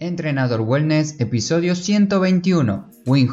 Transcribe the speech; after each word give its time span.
Entrenador 0.00 0.60
Wellness, 0.60 1.16
episodio 1.18 1.74
121. 1.74 2.88
Wim 3.04 3.28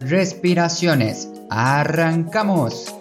respiraciones. 0.00 1.28
¡Arrancamos! 1.48 2.92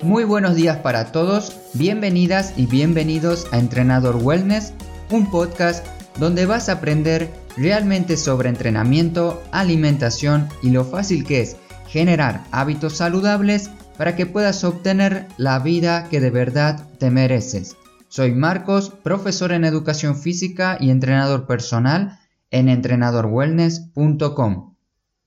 Muy 0.00 0.24
buenos 0.24 0.54
días 0.54 0.78
para 0.78 1.12
todos, 1.12 1.54
bienvenidas 1.74 2.54
y 2.56 2.64
bienvenidos 2.64 3.46
a 3.52 3.58
Entrenador 3.58 4.16
Wellness, 4.22 4.72
un 5.10 5.30
podcast 5.30 5.86
donde 6.18 6.46
vas 6.46 6.70
a 6.70 6.72
aprender 6.72 7.28
realmente 7.56 8.16
sobre 8.16 8.48
entrenamiento, 8.48 9.42
alimentación 9.52 10.48
y 10.62 10.70
lo 10.70 10.84
fácil 10.84 11.24
que 11.24 11.40
es 11.40 11.56
generar 11.88 12.44
hábitos 12.50 12.96
saludables 12.96 13.70
para 13.98 14.16
que 14.16 14.26
puedas 14.26 14.64
obtener 14.64 15.26
la 15.36 15.58
vida 15.58 16.08
que 16.10 16.20
de 16.20 16.30
verdad 16.30 16.88
te 16.98 17.10
mereces. 17.10 17.76
Soy 18.08 18.32
Marcos, 18.32 18.90
profesor 18.90 19.52
en 19.52 19.64
educación 19.64 20.16
física 20.16 20.76
y 20.80 20.90
entrenador 20.90 21.46
personal 21.46 22.18
en 22.50 22.68
entrenadorwellness.com. 22.68 24.72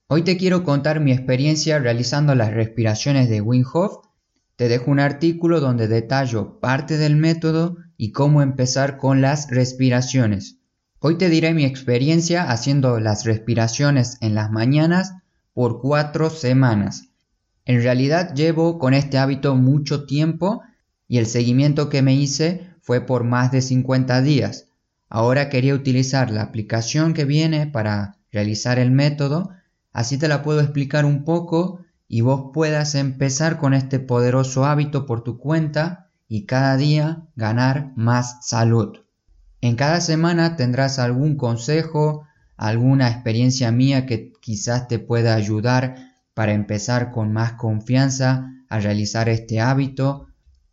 Hoy 0.08 0.22
te 0.22 0.36
quiero 0.36 0.62
contar 0.62 1.00
mi 1.00 1.10
experiencia 1.10 1.80
realizando 1.80 2.36
las 2.36 2.54
respiraciones 2.54 3.28
de 3.28 3.40
Wim 3.40 3.64
Hof. 3.72 4.04
Te 4.54 4.68
dejo 4.68 4.90
un 4.90 5.00
artículo 5.00 5.60
donde 5.60 5.88
detallo 5.88 6.60
parte 6.60 6.96
del 6.96 7.16
método 7.16 7.76
y 7.96 8.12
cómo 8.12 8.40
empezar 8.40 8.98
con 8.98 9.20
las 9.20 9.50
respiraciones. 9.50 10.55
Hoy 10.98 11.18
te 11.18 11.28
diré 11.28 11.52
mi 11.52 11.64
experiencia 11.66 12.50
haciendo 12.50 12.98
las 13.00 13.24
respiraciones 13.26 14.16
en 14.22 14.34
las 14.34 14.50
mañanas 14.50 15.12
por 15.52 15.80
cuatro 15.82 16.30
semanas. 16.30 17.10
En 17.66 17.82
realidad 17.82 18.34
llevo 18.34 18.78
con 18.78 18.94
este 18.94 19.18
hábito 19.18 19.54
mucho 19.56 20.06
tiempo 20.06 20.62
y 21.06 21.18
el 21.18 21.26
seguimiento 21.26 21.90
que 21.90 22.00
me 22.00 22.14
hice 22.14 22.70
fue 22.80 23.02
por 23.02 23.24
más 23.24 23.52
de 23.52 23.60
50 23.60 24.22
días. 24.22 24.68
Ahora 25.10 25.50
quería 25.50 25.74
utilizar 25.74 26.30
la 26.30 26.42
aplicación 26.42 27.12
que 27.12 27.26
viene 27.26 27.66
para 27.66 28.16
realizar 28.32 28.78
el 28.78 28.90
método, 28.90 29.50
así 29.92 30.16
te 30.16 30.28
la 30.28 30.42
puedo 30.42 30.60
explicar 30.60 31.04
un 31.04 31.24
poco 31.24 31.80
y 32.08 32.22
vos 32.22 32.52
puedas 32.54 32.94
empezar 32.94 33.58
con 33.58 33.74
este 33.74 34.00
poderoso 34.00 34.64
hábito 34.64 35.04
por 35.04 35.22
tu 35.22 35.38
cuenta 35.38 36.10
y 36.26 36.46
cada 36.46 36.76
día 36.78 37.26
ganar 37.36 37.92
más 37.96 38.46
salud. 38.46 39.05
En 39.60 39.76
cada 39.76 40.00
semana 40.00 40.56
tendrás 40.56 40.98
algún 40.98 41.36
consejo, 41.36 42.26
alguna 42.56 43.08
experiencia 43.08 43.70
mía 43.72 44.06
que 44.06 44.32
quizás 44.40 44.88
te 44.88 44.98
pueda 44.98 45.34
ayudar 45.34 46.14
para 46.34 46.52
empezar 46.52 47.10
con 47.10 47.32
más 47.32 47.54
confianza 47.54 48.52
a 48.68 48.80
realizar 48.80 49.28
este 49.28 49.60
hábito. 49.60 50.28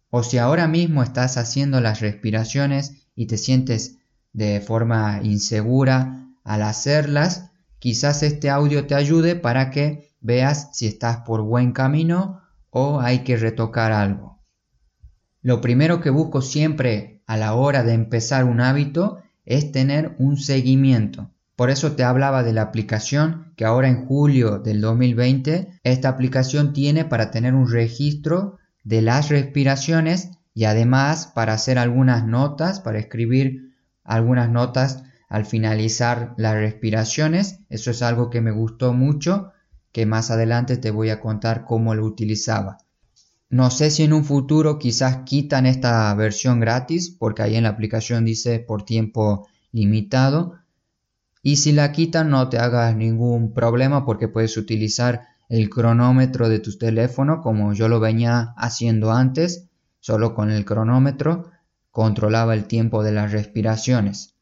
O 0.09 0.23
si 0.23 0.37
ahora 0.37 0.67
mismo 0.67 1.03
estás 1.03 1.37
haciendo 1.37 1.81
las 1.81 2.01
respiraciones 2.01 3.07
y 3.15 3.27
te 3.27 3.37
sientes 3.37 3.97
de 4.33 4.61
forma 4.61 5.21
insegura 5.23 6.27
al 6.43 6.63
hacerlas, 6.63 7.51
quizás 7.79 8.23
este 8.23 8.49
audio 8.49 8.85
te 8.87 8.95
ayude 8.95 9.35
para 9.35 9.71
que 9.71 10.11
veas 10.19 10.69
si 10.73 10.87
estás 10.87 11.17
por 11.17 11.41
buen 11.41 11.71
camino 11.71 12.41
o 12.69 12.99
hay 12.99 13.19
que 13.19 13.37
retocar 13.37 13.91
algo. 13.91 14.41
Lo 15.41 15.61
primero 15.61 15.99
que 15.99 16.09
busco 16.09 16.41
siempre 16.41 17.12
a 17.33 17.37
la 17.37 17.55
hora 17.55 17.81
de 17.81 17.93
empezar 17.93 18.45
un 18.45 18.61
hábito 18.61 19.23
es 19.43 19.71
tener 19.71 20.15
un 20.19 20.37
seguimiento. 20.37 21.31
Por 21.55 21.71
eso 21.71 21.93
te 21.93 22.03
hablaba 22.03 22.43
de 22.43 22.53
la 22.53 22.61
aplicación 22.61 23.53
que 23.55 23.65
ahora 23.65 23.87
en 23.87 24.05
julio 24.05 24.59
del 24.59 24.81
2020 24.81 25.79
esta 25.83 26.09
aplicación 26.09 26.73
tiene 26.73 27.05
para 27.05 27.31
tener 27.31 27.55
un 27.55 27.71
registro 27.71 28.59
de 28.83 29.01
las 29.01 29.29
respiraciones 29.29 30.29
y 30.53 30.65
además 30.65 31.25
para 31.25 31.53
hacer 31.53 31.79
algunas 31.79 32.23
notas, 32.23 32.79
para 32.79 32.99
escribir 32.99 33.73
algunas 34.03 34.51
notas 34.51 35.01
al 35.27 35.47
finalizar 35.47 36.35
las 36.37 36.53
respiraciones. 36.53 37.61
Eso 37.69 37.89
es 37.89 38.03
algo 38.03 38.29
que 38.29 38.41
me 38.41 38.51
gustó 38.51 38.93
mucho, 38.93 39.53
que 39.91 40.05
más 40.05 40.29
adelante 40.29 40.77
te 40.77 40.91
voy 40.91 41.09
a 41.09 41.19
contar 41.19 41.65
cómo 41.65 41.95
lo 41.95 42.05
utilizaba. 42.05 42.77
No 43.53 43.69
sé 43.69 43.91
si 43.91 44.01
en 44.01 44.13
un 44.13 44.25
futuro 44.25 44.79
quizás 44.79 45.17
quitan 45.25 45.67
esta 45.67 46.11
versión 46.15 46.59
gratis 46.59 47.11
porque 47.11 47.43
ahí 47.43 47.55
en 47.55 47.61
la 47.61 47.69
aplicación 47.69 48.25
dice 48.25 48.57
por 48.57 48.83
tiempo 48.83 49.47
limitado. 49.71 50.55
Y 51.43 51.57
si 51.57 51.71
la 51.71 51.91
quitan 51.91 52.31
no 52.31 52.49
te 52.49 52.57
hagas 52.57 52.95
ningún 52.95 53.53
problema 53.53 54.05
porque 54.07 54.27
puedes 54.27 54.57
utilizar 54.57 55.27
el 55.49 55.69
cronómetro 55.69 56.49
de 56.49 56.57
tu 56.57 56.75
teléfono 56.75 57.41
como 57.41 57.73
yo 57.73 57.89
lo 57.89 57.99
venía 57.99 58.55
haciendo 58.57 59.11
antes. 59.11 59.69
Solo 59.99 60.33
con 60.33 60.49
el 60.49 60.65
cronómetro 60.65 61.51
controlaba 61.91 62.55
el 62.55 62.65
tiempo 62.65 63.03
de 63.03 63.11
las 63.11 63.31
respiraciones. 63.31 64.33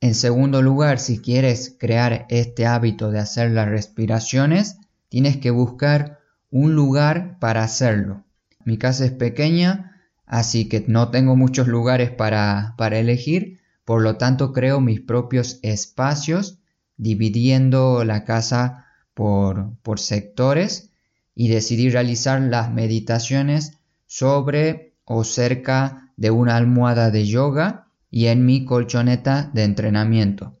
En 0.00 0.14
segundo 0.14 0.62
lugar, 0.62 0.98
si 0.98 1.18
quieres 1.18 1.76
crear 1.78 2.24
este 2.30 2.64
hábito 2.64 3.10
de 3.10 3.18
hacer 3.18 3.50
las 3.50 3.68
respiraciones, 3.68 4.78
tienes 5.10 5.36
que 5.36 5.50
buscar 5.50 6.15
un 6.50 6.74
lugar 6.74 7.38
para 7.38 7.62
hacerlo. 7.62 8.24
Mi 8.64 8.78
casa 8.78 9.04
es 9.04 9.12
pequeña, 9.12 10.00
así 10.26 10.68
que 10.68 10.84
no 10.86 11.10
tengo 11.10 11.36
muchos 11.36 11.68
lugares 11.68 12.10
para, 12.10 12.74
para 12.76 12.98
elegir, 12.98 13.60
por 13.84 14.02
lo 14.02 14.16
tanto 14.16 14.52
creo 14.52 14.80
mis 14.80 15.00
propios 15.00 15.58
espacios 15.62 16.58
dividiendo 16.96 18.04
la 18.04 18.24
casa 18.24 18.86
por, 19.14 19.76
por 19.82 20.00
sectores 20.00 20.90
y 21.34 21.48
decidí 21.48 21.90
realizar 21.90 22.40
las 22.40 22.72
meditaciones 22.72 23.78
sobre 24.06 24.94
o 25.04 25.24
cerca 25.24 26.12
de 26.16 26.30
una 26.30 26.56
almohada 26.56 27.10
de 27.10 27.26
yoga 27.26 27.88
y 28.10 28.26
en 28.26 28.46
mi 28.46 28.64
colchoneta 28.64 29.50
de 29.52 29.64
entrenamiento. 29.64 30.58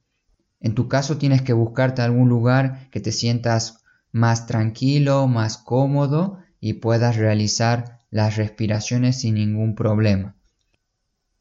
En 0.60 0.74
tu 0.74 0.88
caso 0.88 1.16
tienes 1.16 1.42
que 1.42 1.52
buscarte 1.52 2.02
algún 2.02 2.28
lugar 2.28 2.88
que 2.90 3.00
te 3.00 3.12
sientas 3.12 3.84
más 4.16 4.46
tranquilo, 4.46 5.26
más 5.28 5.58
cómodo 5.58 6.38
y 6.58 6.74
puedas 6.74 7.16
realizar 7.16 8.00
las 8.10 8.36
respiraciones 8.36 9.20
sin 9.20 9.34
ningún 9.34 9.74
problema. 9.74 10.36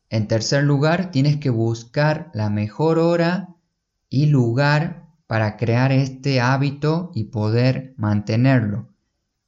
En 0.09 0.28
tercer 0.28 0.66
lugar, 0.66 1.09
tienes 1.09 1.38
que 1.38 1.50
buscar 1.50 2.30
la 2.34 2.50
mejor 2.50 3.00
hora 3.00 3.56
y 4.09 4.25
lugar 4.25 5.08
para 5.25 5.56
crear 5.56 5.94
este 5.94 6.41
hábito 6.41 7.12
y 7.16 7.25
poder 7.25 7.94
mantenerlo. 7.96 8.90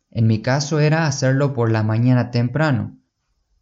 En 0.10 0.26
mi 0.26 0.42
caso 0.42 0.80
era 0.80 1.06
hacerlo 1.06 1.54
por 1.54 1.70
la 1.70 1.84
mañana 1.84 2.32
temprano. 2.32 2.98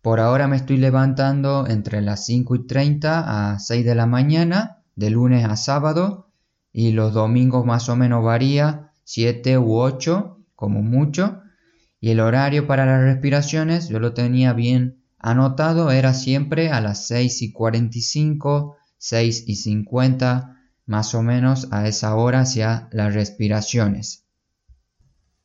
Por 0.04 0.20
ahora 0.20 0.48
me 0.48 0.58
estoy 0.58 0.78
levantando 0.78 1.66
entre 1.68 2.02
las 2.02 2.24
5 2.28 2.56
y 2.56 2.68
30 2.68 3.54
a 3.54 3.58
6 3.58 3.84
de 3.84 3.96
la 3.96 4.06
mañana, 4.06 4.84
de 4.96 5.10
lunes 5.10 5.44
a 5.44 5.58
sábado, 5.58 6.30
y 6.72 6.92
los 6.92 7.14
domingos 7.14 7.66
más 7.66 7.90
o 7.90 7.96
menos 7.96 8.24
varía 8.24 8.85
7 9.06 9.58
u 9.58 9.78
8 9.78 10.40
como 10.56 10.82
mucho. 10.82 11.42
Y 12.02 12.10
el 12.10 12.20
horario 12.20 12.68
para 12.68 12.86
las 12.86 13.02
respiraciones 13.02 13.88
yo 13.88 14.00
lo 14.00 14.14
tenía 14.14 14.54
bien 14.54 15.02
anotado, 15.18 15.92
era 15.92 16.14
siempre 16.14 16.70
a 16.70 16.82
las 16.82 17.08
6 17.08 17.42
y 17.42 17.52
45, 17.52 18.76
6 18.98 19.44
y 19.48 19.56
50, 19.56 20.60
más 20.86 21.16
o 21.16 21.24
menos 21.24 21.68
a 21.72 21.88
esa 21.88 22.16
hora 22.16 22.42
hacia 22.42 22.90
las 22.92 23.14
respiraciones. 23.14 24.26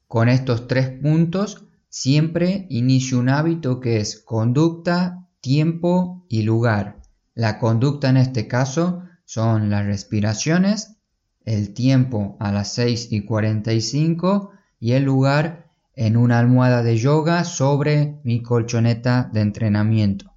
Con 0.07 0.29
estos 0.29 0.67
tres 0.67 0.91
puntos 1.01 1.65
siempre 1.89 2.67
inicio 2.69 3.19
un 3.19 3.29
hábito 3.29 3.81
que 3.81 4.01
es 4.01 4.21
conducta, 4.21 5.29
tiempo 5.41 6.27
y 6.29 6.43
lugar. 6.43 7.01
La 7.35 7.59
conducta 7.59 8.11
en 8.11 8.17
este 8.17 8.49
caso 8.49 9.05
son 9.25 9.71
las 9.71 9.87
respiraciones 9.87 11.00
el 11.45 11.75
tiempo 11.75 12.37
a 12.41 12.53
las 12.53 12.73
6 12.75 13.09
y 13.11 13.25
45 13.25 14.53
y 14.79 14.93
el 14.93 15.05
lugar 15.05 15.71
en 15.97 16.17
una 16.17 16.39
almohada 16.39 16.83
de 16.83 16.97
yoga 16.97 17.45
sobre 17.45 18.21
mi 18.25 18.43
colchoneta 18.43 19.29
de 19.33 19.41
entrenamiento. 19.41 20.33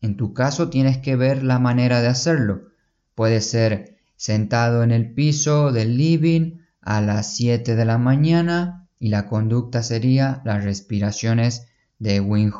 En 0.00 0.16
tu 0.16 0.32
caso 0.32 0.68
tienes 0.70 0.98
que 0.98 1.16
ver 1.16 1.42
la 1.42 1.58
manera 1.58 2.00
de 2.00 2.08
hacerlo. 2.08 2.68
Puede 3.14 3.40
ser 3.40 3.98
sentado 4.16 4.82
en 4.82 4.90
el 4.92 5.12
piso 5.12 5.72
del 5.72 5.96
living 5.96 6.58
a 6.80 7.00
las 7.00 7.34
7 7.34 7.74
de 7.74 7.84
la 7.84 7.98
mañana 7.98 8.88
y 9.00 9.08
la 9.08 9.26
conducta 9.26 9.82
sería 9.82 10.42
las 10.44 10.64
respiraciones 10.64 11.66
de 11.98 12.20
Wim. 12.20 12.52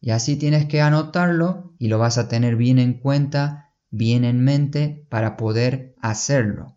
Y 0.00 0.10
así 0.10 0.36
tienes 0.36 0.66
que 0.66 0.80
anotarlo 0.80 1.72
y 1.78 1.88
lo 1.88 1.98
vas 1.98 2.18
a 2.18 2.28
tener 2.28 2.56
bien 2.56 2.78
en 2.78 2.94
cuenta, 2.94 3.70
bien 3.90 4.24
en 4.24 4.42
mente 4.42 5.06
para 5.08 5.36
poder 5.36 5.94
hacerlo. 6.00 6.76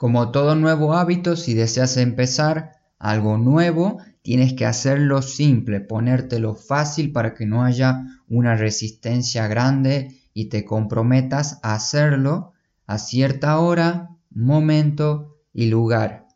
Como 0.00 0.30
todo 0.30 0.54
nuevo 0.54 0.94
hábito, 0.94 1.36
si 1.36 1.52
deseas 1.52 1.98
empezar 1.98 2.72
algo 2.98 3.36
nuevo, 3.36 3.98
tienes 4.22 4.54
que 4.54 4.64
hacerlo 4.64 5.20
simple, 5.20 5.80
ponértelo 5.80 6.54
fácil 6.54 7.12
para 7.12 7.34
que 7.34 7.44
no 7.44 7.64
haya 7.64 8.06
una 8.26 8.56
resistencia 8.56 9.46
grande 9.46 10.22
y 10.32 10.46
te 10.46 10.64
comprometas 10.64 11.60
a 11.62 11.74
hacerlo 11.74 12.54
a 12.86 12.96
cierta 12.96 13.58
hora, 13.58 14.16
momento 14.30 15.36
y 15.52 15.66
lugar. 15.66 16.28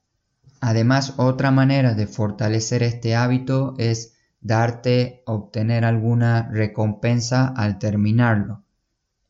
Además, 0.61 1.15
otra 1.17 1.51
manera 1.51 1.95
de 1.95 2.07
fortalecer 2.07 2.83
este 2.83 3.17
hábito 3.17 3.77
es 3.79 4.13
darte, 4.43 5.23
obtener 5.25 5.87
alguna 5.87 6.51
recompensa 6.53 7.47
al 7.47 7.79
terminarlo. 7.79 8.63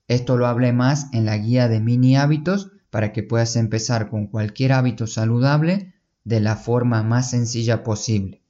Esto 0.08 0.36
lo 0.36 0.48
hablé 0.48 0.72
más 0.72 1.06
en 1.12 1.25
la 1.25 1.36
guía 1.36 1.69
de 1.69 1.78
mini 1.78 2.16
hábitos 2.16 2.72
para 2.94 3.12
que 3.12 3.25
puedas 3.25 3.56
empezar 3.56 4.08
con 4.08 4.29
cualquier 4.29 4.73
hábito 4.73 5.08
saludable 5.08 5.94
de 6.23 6.38
la 6.38 6.55
forma 6.55 7.02
más 7.02 7.31
sencilla 7.31 7.82
posible. 7.82 8.44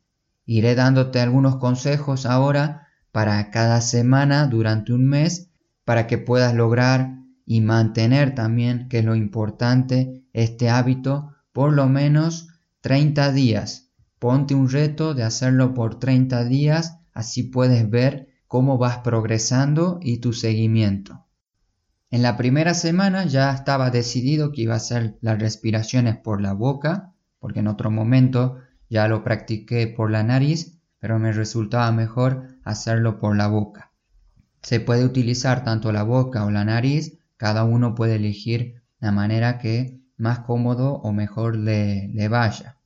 Iré 0.44 0.74
dándote 0.74 1.18
algunos 1.18 1.56
consejos 1.56 2.26
ahora 2.26 2.88
para 3.10 3.50
cada 3.50 3.80
semana 3.80 4.46
durante 4.46 4.92
un 4.92 5.06
mes 5.08 5.48
para 5.86 6.06
que 6.06 6.18
puedas 6.18 6.54
lograr 6.54 7.20
y 7.46 7.62
mantener 7.62 8.34
también, 8.34 8.90
que 8.90 8.98
es 8.98 9.06
lo 9.06 9.14
importante, 9.14 10.26
este 10.34 10.68
hábito 10.68 11.32
por 11.54 11.72
lo 11.72 11.88
menos 11.88 12.48
30 12.82 13.32
días. 13.32 13.92
Ponte 14.18 14.54
un 14.54 14.68
reto 14.68 15.14
de 15.14 15.22
hacerlo 15.22 15.72
por 15.72 15.98
30 15.98 16.44
días, 16.44 16.98
así 17.14 17.44
puedes 17.44 17.88
ver 17.88 18.28
cómo 18.46 18.76
vas 18.76 18.98
progresando 18.98 20.00
y 20.02 20.18
tu 20.18 20.34
seguimiento. 20.34 21.23
En 22.14 22.22
la 22.22 22.36
primera 22.36 22.74
semana 22.74 23.24
ya 23.24 23.52
estaba 23.52 23.90
decidido 23.90 24.52
que 24.52 24.62
iba 24.62 24.74
a 24.74 24.76
hacer 24.76 25.18
las 25.20 25.36
respiraciones 25.36 26.16
por 26.16 26.40
la 26.40 26.52
boca, 26.52 27.12
porque 27.40 27.58
en 27.58 27.66
otro 27.66 27.90
momento 27.90 28.58
ya 28.88 29.08
lo 29.08 29.24
practiqué 29.24 29.88
por 29.88 30.12
la 30.12 30.22
nariz, 30.22 30.78
pero 31.00 31.18
me 31.18 31.32
resultaba 31.32 31.90
mejor 31.90 32.56
hacerlo 32.62 33.18
por 33.18 33.36
la 33.36 33.48
boca. 33.48 33.90
Se 34.62 34.78
puede 34.78 35.04
utilizar 35.04 35.64
tanto 35.64 35.90
la 35.90 36.04
boca 36.04 36.44
o 36.44 36.52
la 36.52 36.64
nariz, 36.64 37.18
cada 37.36 37.64
uno 37.64 37.96
puede 37.96 38.14
elegir 38.14 38.84
la 39.00 39.10
manera 39.10 39.58
que 39.58 40.00
más 40.16 40.38
cómodo 40.38 40.92
o 40.92 41.10
mejor 41.10 41.56
le, 41.56 42.10
le 42.14 42.28
vaya. 42.28 42.76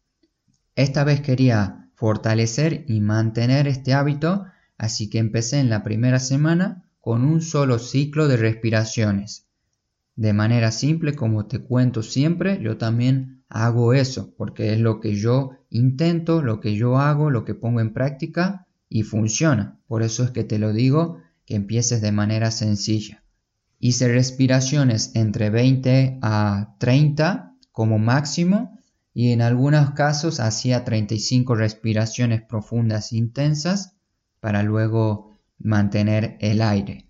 Esta 0.74 1.04
vez 1.04 1.20
quería 1.20 1.90
fortalecer 1.96 2.86
y 2.88 3.02
mantener 3.02 3.68
este 3.68 3.92
hábito, 3.92 4.46
así 4.78 5.10
que 5.10 5.18
empecé 5.18 5.60
en 5.60 5.68
la 5.68 5.82
primera 5.82 6.18
semana 6.18 6.87
con 7.08 7.24
un 7.24 7.40
solo 7.40 7.78
ciclo 7.78 8.28
de 8.28 8.36
respiraciones. 8.36 9.46
De 10.14 10.34
manera 10.34 10.70
simple, 10.70 11.14
como 11.14 11.46
te 11.46 11.60
cuento 11.60 12.02
siempre, 12.02 12.60
yo 12.60 12.76
también 12.76 13.44
hago 13.48 13.94
eso, 13.94 14.34
porque 14.36 14.74
es 14.74 14.80
lo 14.80 15.00
que 15.00 15.14
yo 15.14 15.52
intento, 15.70 16.42
lo 16.42 16.60
que 16.60 16.76
yo 16.76 16.98
hago, 16.98 17.30
lo 17.30 17.46
que 17.46 17.54
pongo 17.54 17.80
en 17.80 17.94
práctica 17.94 18.66
y 18.90 19.04
funciona. 19.04 19.80
Por 19.86 20.02
eso 20.02 20.22
es 20.22 20.32
que 20.32 20.44
te 20.44 20.58
lo 20.58 20.74
digo, 20.74 21.16
que 21.46 21.54
empieces 21.54 22.02
de 22.02 22.12
manera 22.12 22.50
sencilla. 22.50 23.24
Hice 23.78 24.08
respiraciones 24.08 25.12
entre 25.14 25.48
20 25.48 26.18
a 26.20 26.74
30 26.78 27.54
como 27.72 27.98
máximo 27.98 28.78
y 29.14 29.32
en 29.32 29.40
algunos 29.40 29.92
casos 29.92 30.40
hacía 30.40 30.84
35 30.84 31.54
respiraciones 31.54 32.42
profundas 32.42 33.14
intensas 33.14 33.96
para 34.40 34.62
luego 34.62 35.37
mantener 35.58 36.36
el 36.40 36.62
aire. 36.62 37.08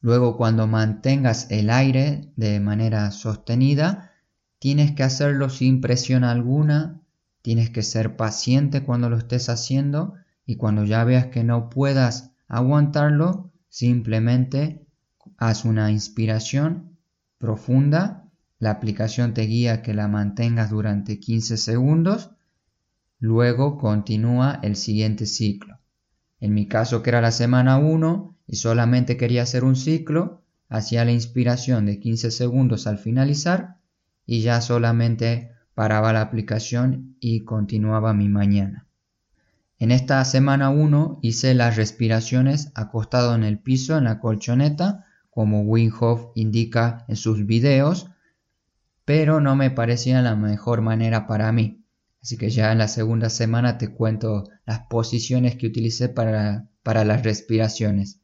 Luego 0.00 0.36
cuando 0.36 0.66
mantengas 0.66 1.50
el 1.50 1.70
aire 1.70 2.32
de 2.36 2.58
manera 2.60 3.10
sostenida, 3.10 4.12
tienes 4.58 4.92
que 4.92 5.02
hacerlo 5.02 5.50
sin 5.50 5.80
presión 5.80 6.24
alguna, 6.24 7.00
tienes 7.42 7.70
que 7.70 7.82
ser 7.82 8.16
paciente 8.16 8.82
cuando 8.82 9.10
lo 9.10 9.18
estés 9.18 9.48
haciendo 9.48 10.14
y 10.46 10.56
cuando 10.56 10.84
ya 10.84 11.04
veas 11.04 11.26
que 11.26 11.44
no 11.44 11.70
puedas 11.70 12.32
aguantarlo, 12.48 13.52
simplemente 13.68 14.86
haz 15.36 15.64
una 15.64 15.90
inspiración 15.90 16.98
profunda, 17.38 18.28
la 18.58 18.70
aplicación 18.70 19.32
te 19.32 19.42
guía 19.42 19.80
que 19.80 19.94
la 19.94 20.08
mantengas 20.08 20.70
durante 20.70 21.18
15 21.18 21.56
segundos, 21.56 22.30
luego 23.18 23.78
continúa 23.78 24.60
el 24.62 24.76
siguiente 24.76 25.24
ciclo. 25.24 25.79
En 26.40 26.54
mi 26.54 26.66
caso, 26.66 27.02
que 27.02 27.10
era 27.10 27.20
la 27.20 27.32
semana 27.32 27.78
1 27.78 28.36
y 28.46 28.56
solamente 28.56 29.16
quería 29.16 29.42
hacer 29.42 29.62
un 29.62 29.76
ciclo, 29.76 30.42
hacía 30.68 31.04
la 31.04 31.12
inspiración 31.12 31.86
de 31.86 32.00
15 32.00 32.30
segundos 32.30 32.86
al 32.86 32.98
finalizar 32.98 33.76
y 34.26 34.40
ya 34.40 34.60
solamente 34.60 35.52
paraba 35.74 36.12
la 36.12 36.22
aplicación 36.22 37.16
y 37.20 37.40
continuaba 37.44 38.14
mi 38.14 38.28
mañana. 38.28 38.86
En 39.78 39.90
esta 39.90 40.24
semana 40.24 40.70
1 40.70 41.20
hice 41.22 41.54
las 41.54 41.76
respiraciones 41.76 42.70
acostado 42.74 43.34
en 43.34 43.44
el 43.44 43.58
piso 43.58 43.96
en 43.96 44.04
la 44.04 44.18
colchoneta, 44.18 45.06
como 45.30 45.62
Wim 45.62 45.92
indica 46.34 47.04
en 47.08 47.16
sus 47.16 47.46
videos, 47.46 48.10
pero 49.04 49.40
no 49.40 49.56
me 49.56 49.70
parecía 49.70 50.22
la 50.22 50.36
mejor 50.36 50.82
manera 50.82 51.26
para 51.26 51.50
mí. 51.50 51.79
Así 52.22 52.36
que 52.36 52.50
ya 52.50 52.72
en 52.72 52.78
la 52.78 52.88
segunda 52.88 53.30
semana 53.30 53.78
te 53.78 53.88
cuento 53.88 54.48
las 54.66 54.80
posiciones 54.90 55.56
que 55.56 55.66
utilicé 55.66 56.08
para, 56.08 56.68
para 56.82 57.04
las 57.04 57.22
respiraciones. 57.22 58.20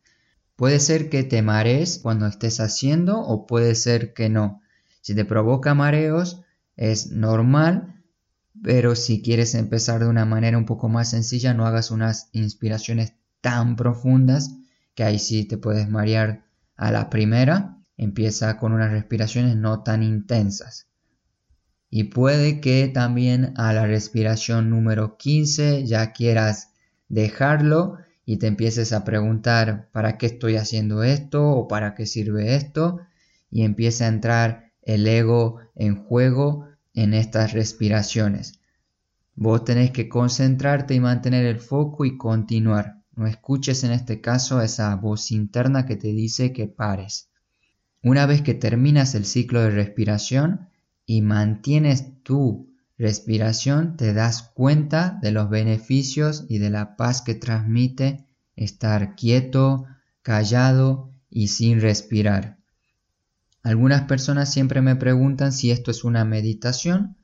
Puede 0.54 0.80
ser 0.80 1.10
que 1.10 1.22
te 1.22 1.42
marees 1.42 1.98
cuando 1.98 2.26
estés 2.26 2.60
haciendo 2.60 3.20
o 3.20 3.46
puede 3.46 3.74
ser 3.74 4.12
que 4.12 4.28
no. 4.28 4.62
Si 5.00 5.14
te 5.14 5.24
provoca 5.24 5.74
mareos 5.74 6.42
es 6.76 7.10
normal, 7.10 8.02
pero 8.62 8.96
si 8.96 9.22
quieres 9.22 9.54
empezar 9.54 10.00
de 10.00 10.08
una 10.08 10.24
manera 10.24 10.58
un 10.58 10.66
poco 10.66 10.88
más 10.88 11.10
sencilla, 11.10 11.54
no 11.54 11.66
hagas 11.66 11.90
unas 11.90 12.28
inspiraciones 12.32 13.14
tan 13.40 13.76
profundas 13.76 14.50
que 14.94 15.04
ahí 15.04 15.18
sí 15.18 15.44
te 15.44 15.58
puedes 15.58 15.88
marear 15.88 16.44
a 16.76 16.90
la 16.90 17.10
primera. 17.10 17.78
Empieza 17.96 18.58
con 18.58 18.72
unas 18.72 18.90
respiraciones 18.90 19.56
no 19.56 19.82
tan 19.82 20.02
intensas. 20.02 20.85
Y 21.90 22.04
puede 22.04 22.60
que 22.60 22.88
también 22.88 23.54
a 23.56 23.72
la 23.72 23.86
respiración 23.86 24.70
número 24.70 25.16
15 25.16 25.86
ya 25.86 26.12
quieras 26.12 26.72
dejarlo 27.08 27.98
y 28.24 28.38
te 28.38 28.48
empieces 28.48 28.92
a 28.92 29.04
preguntar 29.04 29.88
para 29.92 30.18
qué 30.18 30.26
estoy 30.26 30.56
haciendo 30.56 31.04
esto 31.04 31.48
o 31.48 31.68
para 31.68 31.94
qué 31.94 32.06
sirve 32.06 32.56
esto 32.56 33.00
y 33.50 33.62
empieza 33.62 34.04
a 34.04 34.08
entrar 34.08 34.72
el 34.82 35.06
ego 35.06 35.60
en 35.74 35.96
juego 35.96 36.66
en 36.92 37.14
estas 37.14 37.52
respiraciones. 37.52 38.58
Vos 39.34 39.64
tenés 39.64 39.90
que 39.90 40.08
concentrarte 40.08 40.94
y 40.94 41.00
mantener 41.00 41.44
el 41.44 41.60
foco 41.60 42.04
y 42.04 42.16
continuar. 42.16 43.02
No 43.14 43.26
escuches 43.26 43.84
en 43.84 43.92
este 43.92 44.20
caso 44.20 44.60
esa 44.60 44.94
voz 44.96 45.30
interna 45.30 45.86
que 45.86 45.96
te 45.96 46.08
dice 46.08 46.52
que 46.52 46.66
pares. 46.66 47.28
Una 48.02 48.26
vez 48.26 48.42
que 48.42 48.54
terminas 48.54 49.14
el 49.14 49.24
ciclo 49.24 49.60
de 49.62 49.70
respiración, 49.70 50.68
y 51.06 51.22
mantienes 51.22 52.22
tu 52.22 52.68
respiración, 52.98 53.96
te 53.96 54.12
das 54.12 54.42
cuenta 54.42 55.18
de 55.22 55.30
los 55.30 55.48
beneficios 55.48 56.44
y 56.48 56.58
de 56.58 56.70
la 56.70 56.96
paz 56.96 57.22
que 57.22 57.34
transmite 57.34 58.26
estar 58.56 59.14
quieto, 59.14 59.86
callado 60.22 61.10
y 61.30 61.48
sin 61.48 61.80
respirar. 61.80 62.56
Algunas 63.62 64.02
personas 64.02 64.52
siempre 64.52 64.80
me 64.80 64.96
preguntan 64.96 65.52
si 65.52 65.70
esto 65.70 65.90
es 65.90 66.04
una 66.04 66.24
meditación. 66.24 67.16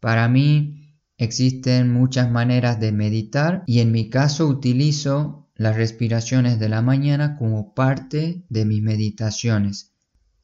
Para 0.00 0.28
mí 0.28 0.94
existen 1.16 1.92
muchas 1.92 2.30
maneras 2.30 2.78
de 2.80 2.92
meditar 2.92 3.62
y 3.66 3.80
en 3.80 3.92
mi 3.92 4.10
caso 4.10 4.46
utilizo 4.46 5.48
las 5.54 5.76
respiraciones 5.76 6.58
de 6.60 6.68
la 6.68 6.82
mañana 6.82 7.36
como 7.36 7.74
parte 7.74 8.44
de 8.48 8.64
mis 8.64 8.82
meditaciones. 8.82 9.87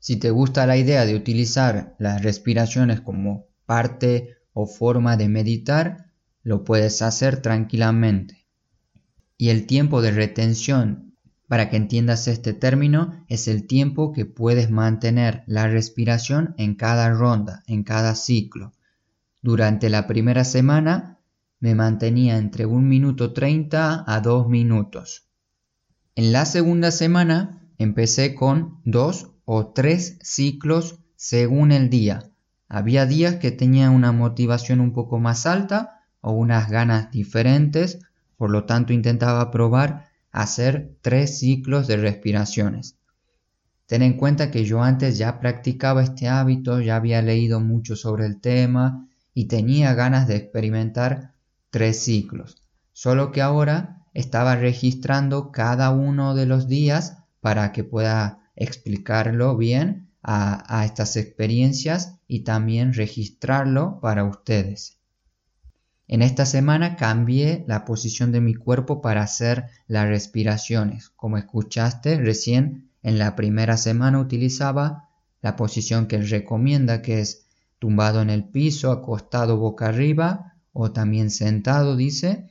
Si 0.04 0.16
te 0.16 0.30
gusta 0.30 0.66
la 0.66 0.76
idea 0.76 1.06
de 1.06 1.14
utilizar 1.14 1.96
las 1.98 2.22
respiraciones 2.22 3.00
como 3.00 3.46
parte 3.64 4.36
o 4.52 4.66
forma 4.66 5.16
de 5.16 5.30
meditar, 5.30 6.10
lo 6.42 6.62
puedes 6.62 7.00
hacer 7.00 7.40
tranquilamente. 7.40 8.44
Y 9.38 9.48
el 9.48 9.64
tiempo 9.64 10.02
de 10.02 10.10
retención, 10.10 11.14
para 11.48 11.70
que 11.70 11.78
entiendas 11.78 12.28
este 12.28 12.52
término, 12.52 13.24
es 13.28 13.48
el 13.48 13.66
tiempo 13.66 14.12
que 14.12 14.26
puedes 14.26 14.70
mantener 14.70 15.42
la 15.46 15.68
respiración 15.68 16.54
en 16.58 16.74
cada 16.74 17.08
ronda, 17.08 17.62
en 17.66 17.82
cada 17.82 18.14
ciclo. 18.14 18.74
Durante 19.40 19.88
la 19.88 20.06
primera 20.06 20.44
semana 20.44 21.18
me 21.60 21.74
mantenía 21.74 22.36
entre 22.36 22.66
1 22.66 22.78
minuto 22.78 23.32
30 23.32 24.04
a 24.06 24.20
2 24.20 24.48
minutos. 24.50 25.30
En 26.14 26.30
la 26.30 26.44
segunda 26.44 26.90
semana 26.90 27.66
empecé 27.78 28.34
con 28.34 28.82
2 28.84 29.30
o 29.44 29.68
tres 29.68 30.18
ciclos 30.22 30.98
según 31.16 31.72
el 31.72 31.90
día. 31.90 32.30
Había 32.68 33.06
días 33.06 33.36
que 33.36 33.50
tenía 33.50 33.90
una 33.90 34.12
motivación 34.12 34.80
un 34.80 34.92
poco 34.92 35.18
más 35.18 35.46
alta 35.46 36.00
o 36.20 36.32
unas 36.32 36.70
ganas 36.70 37.10
diferentes, 37.10 37.98
por 38.36 38.50
lo 38.50 38.64
tanto 38.64 38.92
intentaba 38.92 39.50
probar 39.50 40.08
hacer 40.32 40.96
tres 41.02 41.38
ciclos 41.38 41.86
de 41.86 41.96
respiraciones. 41.96 42.96
Ten 43.86 44.02
en 44.02 44.16
cuenta 44.16 44.50
que 44.50 44.64
yo 44.64 44.82
antes 44.82 45.18
ya 45.18 45.38
practicaba 45.40 46.02
este 46.02 46.28
hábito, 46.28 46.80
ya 46.80 46.96
había 46.96 47.20
leído 47.20 47.60
mucho 47.60 47.96
sobre 47.96 48.26
el 48.26 48.40
tema 48.40 49.08
y 49.34 49.46
tenía 49.46 49.94
ganas 49.94 50.26
de 50.26 50.36
experimentar 50.36 51.34
tres 51.70 52.02
ciclos. 52.02 52.62
Solo 52.92 53.30
que 53.30 53.42
ahora 53.42 54.06
estaba 54.14 54.56
registrando 54.56 55.52
cada 55.52 55.90
uno 55.90 56.34
de 56.34 56.46
los 56.46 56.66
días 56.66 57.18
para 57.40 57.72
que 57.72 57.84
pueda 57.84 58.43
explicarlo 58.56 59.56
bien 59.56 60.08
a, 60.22 60.84
estas 60.84 61.16
experiencias 61.16 62.18
y 62.26 62.40
también 62.40 62.94
registrarlo 62.94 64.00
para 64.00 64.24
ustedes. 64.24 64.98
En 66.08 66.22
esta 66.22 66.46
semana 66.46 66.96
cambié 66.96 67.64
la 67.66 67.84
posición 67.84 68.32
de 68.32 68.40
mi 68.40 68.54
cuerpo 68.54 69.00
para 69.00 69.22
hacer 69.22 69.66
las 69.86 70.06
respiraciones. 70.06 71.10
Como 71.10 71.38
escuchaste 71.38 72.16
recién, 72.18 72.90
en 73.02 73.18
la 73.18 73.36
primera 73.36 73.76
semana 73.76 74.18
utilizaba 74.18 75.08
la 75.42 75.56
posición 75.56 76.06
que 76.06 76.18
recomienda, 76.18 77.02
que 77.02 77.20
es 77.20 77.46
tumbado 77.78 78.22
en 78.22 78.30
el 78.30 78.44
piso, 78.44 78.90
acostado 78.90 79.58
boca 79.58 79.88
arriba 79.88 80.54
o 80.72 80.90
también 80.92 81.30
sentado, 81.30 81.96
dice. 81.96 82.48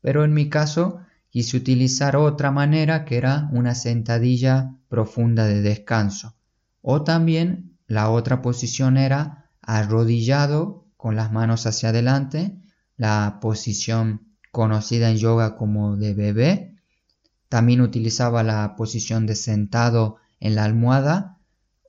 Pero 0.00 0.24
en 0.24 0.34
mi 0.34 0.48
caso 0.48 0.98
quise 1.30 1.56
utilizar 1.56 2.16
otra 2.16 2.50
manera 2.50 3.04
que 3.04 3.16
era 3.16 3.48
una 3.52 3.74
sentadilla 3.74 4.74
profunda 4.94 5.44
de 5.44 5.60
descanso. 5.60 6.36
O 6.80 7.02
también 7.02 7.76
la 7.88 8.10
otra 8.10 8.42
posición 8.42 8.96
era 8.96 9.50
arrodillado 9.60 10.86
con 10.96 11.16
las 11.16 11.32
manos 11.32 11.66
hacia 11.66 11.88
adelante, 11.88 12.60
la 12.96 13.38
posición 13.40 14.36
conocida 14.52 15.10
en 15.10 15.16
yoga 15.16 15.56
como 15.56 15.96
de 15.96 16.14
bebé. 16.14 16.76
También 17.48 17.80
utilizaba 17.80 18.44
la 18.44 18.76
posición 18.76 19.26
de 19.26 19.34
sentado 19.34 20.18
en 20.38 20.54
la 20.54 20.62
almohada 20.62 21.38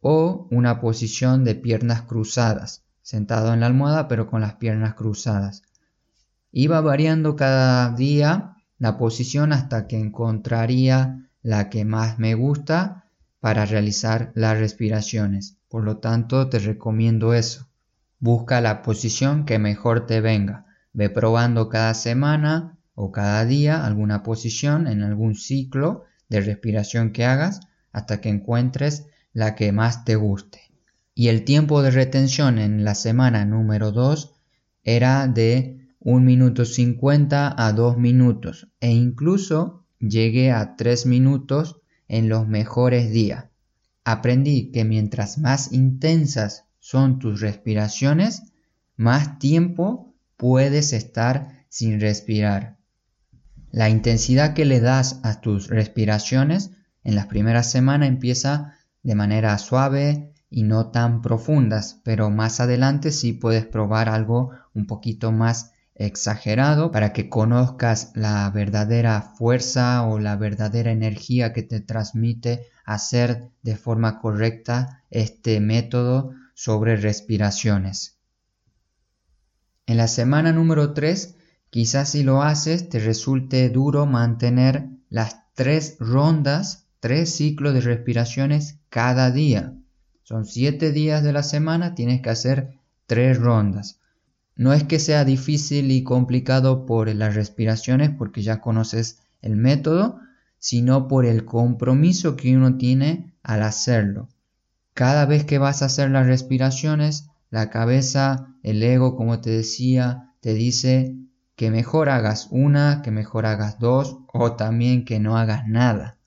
o 0.02 0.48
una 0.50 0.82
posición 0.82 1.44
de 1.44 1.54
piernas 1.54 2.02
cruzadas, 2.02 2.86
sentado 3.04 3.54
en 3.54 3.60
la 3.60 3.68
almohada 3.68 4.08
pero 4.08 4.26
con 4.26 4.42
las 4.42 4.56
piernas 4.56 4.96
cruzadas. 4.96 5.62
Iba 6.52 6.82
variando 6.82 7.36
cada 7.36 7.92
día 7.92 8.56
la 8.80 8.98
posición 8.98 9.54
hasta 9.54 9.86
que 9.86 10.00
encontraría 10.00 11.25
la 11.46 11.70
que 11.70 11.86
más 11.86 12.18
me 12.18 12.34
gusta 12.34 13.06
para 13.40 13.68
realizar 13.68 14.32
las 14.34 14.58
respiraciones. 14.58 15.58
Por 15.70 15.84
lo 15.84 15.98
tanto, 15.98 16.50
te 16.50 16.58
recomiendo 16.58 17.36
eso. 17.36 17.70
Busca 18.18 18.62
la 18.62 18.82
posición 18.82 19.46
que 19.46 19.60
mejor 19.60 20.08
te 20.08 20.22
venga. 20.22 20.66
Ve 20.92 21.12
probando 21.12 21.70
cada 21.70 21.94
semana 21.94 22.80
o 22.96 23.12
cada 23.12 23.46
día 23.46 23.86
alguna 23.86 24.24
posición 24.24 24.88
en 24.88 25.04
algún 25.04 25.36
ciclo 25.36 26.06
de 26.30 26.42
respiración 26.42 27.12
que 27.12 27.26
hagas 27.26 27.60
hasta 27.92 28.22
que 28.22 28.30
encuentres 28.30 29.06
la 29.32 29.54
que 29.54 29.72
más 29.72 30.04
te 30.04 30.16
guste. 30.16 30.62
Y 31.14 31.28
el 31.28 31.46
tiempo 31.46 31.84
de 31.84 31.92
retención 31.92 32.58
en 32.58 32.84
la 32.84 32.96
semana 32.96 33.46
número 33.46 33.92
2 33.92 34.34
era 34.82 35.28
de 35.28 35.92
1 36.00 36.22
minuto 36.22 36.66
50 36.66 37.54
a 37.56 37.72
2 37.72 37.98
minutos 38.00 38.72
e 38.80 38.90
incluso 38.90 39.85
llegué 40.10 40.52
a 40.52 40.76
3 40.76 41.06
minutos 41.06 41.82
en 42.08 42.30
los 42.30 42.48
mejores 42.48 43.12
días. 43.12 43.46
Aprendí 44.04 44.72
que 44.72 44.86
mientras 44.86 45.38
más 45.38 45.72
intensas 45.72 46.66
son 46.80 47.20
tus 47.20 47.42
respiraciones, 47.42 48.44
más 48.96 49.40
tiempo 49.40 50.14
puedes 50.38 50.94
estar 50.94 51.66
sin 51.70 52.00
respirar. 52.00 52.78
La 53.72 53.90
intensidad 53.90 54.54
que 54.54 54.66
le 54.66 54.80
das 54.80 55.20
a 55.24 55.42
tus 55.42 55.68
respiraciones 55.68 56.72
en 57.04 57.16
las 57.16 57.28
primeras 57.28 57.70
semanas 57.70 58.08
empieza 58.08 58.76
de 59.04 59.16
manera 59.16 59.58
suave 59.58 60.32
y 60.50 60.64
no 60.64 60.92
tan 60.92 61.22
profundas, 61.22 62.00
pero 62.04 62.30
más 62.30 62.60
adelante 62.60 63.12
sí 63.12 63.34
puedes 63.34 63.66
probar 63.66 64.08
algo 64.08 64.52
un 64.74 64.88
poquito 64.88 65.32
más 65.32 65.74
exagerado 65.96 66.92
para 66.92 67.14
que 67.14 67.30
conozcas 67.30 68.12
la 68.14 68.50
verdadera 68.52 69.22
fuerza 69.22 70.04
o 70.04 70.20
la 70.20 70.36
verdadera 70.36 70.92
energía 70.92 71.54
que 71.54 71.64
te 71.64 71.80
transmite 71.80 72.68
hacer 72.86 73.50
de 73.64 73.76
forma 73.76 74.20
correcta 74.20 75.04
este 75.10 75.60
método 75.60 76.32
sobre 76.54 76.98
respiraciones. 76.98 78.18
En 79.88 79.98
la 79.98 80.08
semana 80.08 80.52
número 80.52 80.94
3, 80.94 81.36
quizás 81.70 82.10
si 82.10 82.24
lo 82.24 82.44
haces 82.44 82.90
te 82.90 83.00
resulte 83.00 83.70
duro 83.70 84.06
mantener 84.06 84.90
las 85.10 85.42
tres 85.54 85.96
rondas 86.00 86.86
tres 87.06 87.36
ciclos 87.36 87.76
de 87.76 87.82
respiraciones 87.82 88.80
cada 88.90 89.30
día. 89.30 89.76
Son 90.24 90.44
siete 90.44 90.92
días 90.92 91.22
de 91.22 91.34
la 91.34 91.44
semana, 91.44 91.94
tienes 91.94 92.24
que 92.24 92.32
hacer 92.32 92.80
tres 93.06 93.38
rondas. 93.38 94.00
No 94.56 94.74
es 94.74 94.84
que 94.84 95.00
sea 95.00 95.26
difícil 95.26 95.92
y 95.92 96.04
complicado 96.04 96.86
por 96.86 97.14
las 97.14 97.36
respiraciones, 97.36 98.12
porque 98.12 98.42
ya 98.42 98.62
conoces 98.62 99.20
el 99.42 99.56
método, 99.58 100.20
sino 100.58 101.08
por 101.08 101.26
el 101.26 101.46
compromiso 101.46 102.36
que 102.36 102.56
uno 102.56 102.78
tiene 102.78 103.34
al 103.44 103.64
hacerlo. 103.64 104.30
Cada 104.94 105.26
vez 105.26 105.44
que 105.44 105.58
vas 105.58 105.82
a 105.82 105.86
hacer 105.86 106.10
las 106.10 106.26
respiraciones, 106.26 107.28
la 107.50 107.70
cabeza, 107.70 108.56
el 108.64 108.82
ego, 108.82 109.16
como 109.16 109.42
te 109.42 109.50
decía, 109.50 110.32
te 110.40 110.54
dice 110.54 111.16
que 111.56 111.70
mejor 111.70 112.10
hagas 112.10 112.48
una, 112.52 113.02
que 113.02 113.12
mejor 113.12 113.46
hagas 113.46 113.80
dos 113.80 114.18
o 114.34 114.54
también 114.54 115.06
que 115.06 115.20
no 115.20 115.38
hagas 115.38 115.68
nada. 115.68 116.18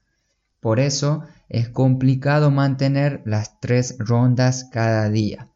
Por 0.61 0.80
eso 0.80 1.23
es 1.49 1.68
complicado 1.68 2.50
mantener 2.50 3.23
las 3.25 3.58
tres 3.61 3.97
rondas 3.99 4.68
cada 4.70 5.08
día. 5.08 5.49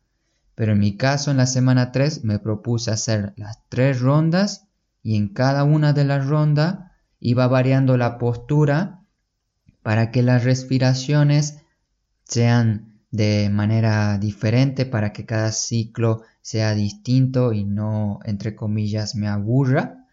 Pero 0.62 0.74
en 0.74 0.78
mi 0.78 0.96
caso 0.96 1.32
en 1.32 1.38
la 1.38 1.46
semana 1.46 1.90
3 1.90 2.22
me 2.22 2.38
propuse 2.38 2.92
hacer 2.92 3.32
las 3.34 3.58
tres 3.68 4.00
rondas 4.00 4.68
y 5.02 5.16
en 5.16 5.26
cada 5.26 5.64
una 5.64 5.92
de 5.92 6.04
las 6.04 6.24
rondas 6.28 6.78
iba 7.18 7.48
variando 7.48 7.96
la 7.96 8.16
postura 8.16 9.00
para 9.82 10.12
que 10.12 10.22
las 10.22 10.44
respiraciones 10.44 11.58
sean 12.22 13.00
de 13.10 13.50
manera 13.50 14.18
diferente, 14.18 14.86
para 14.86 15.12
que 15.12 15.26
cada 15.26 15.50
ciclo 15.50 16.22
sea 16.42 16.74
distinto 16.74 17.52
y 17.52 17.64
no, 17.64 18.20
entre 18.24 18.54
comillas, 18.54 19.16
me 19.16 19.26
aburra. 19.26 20.06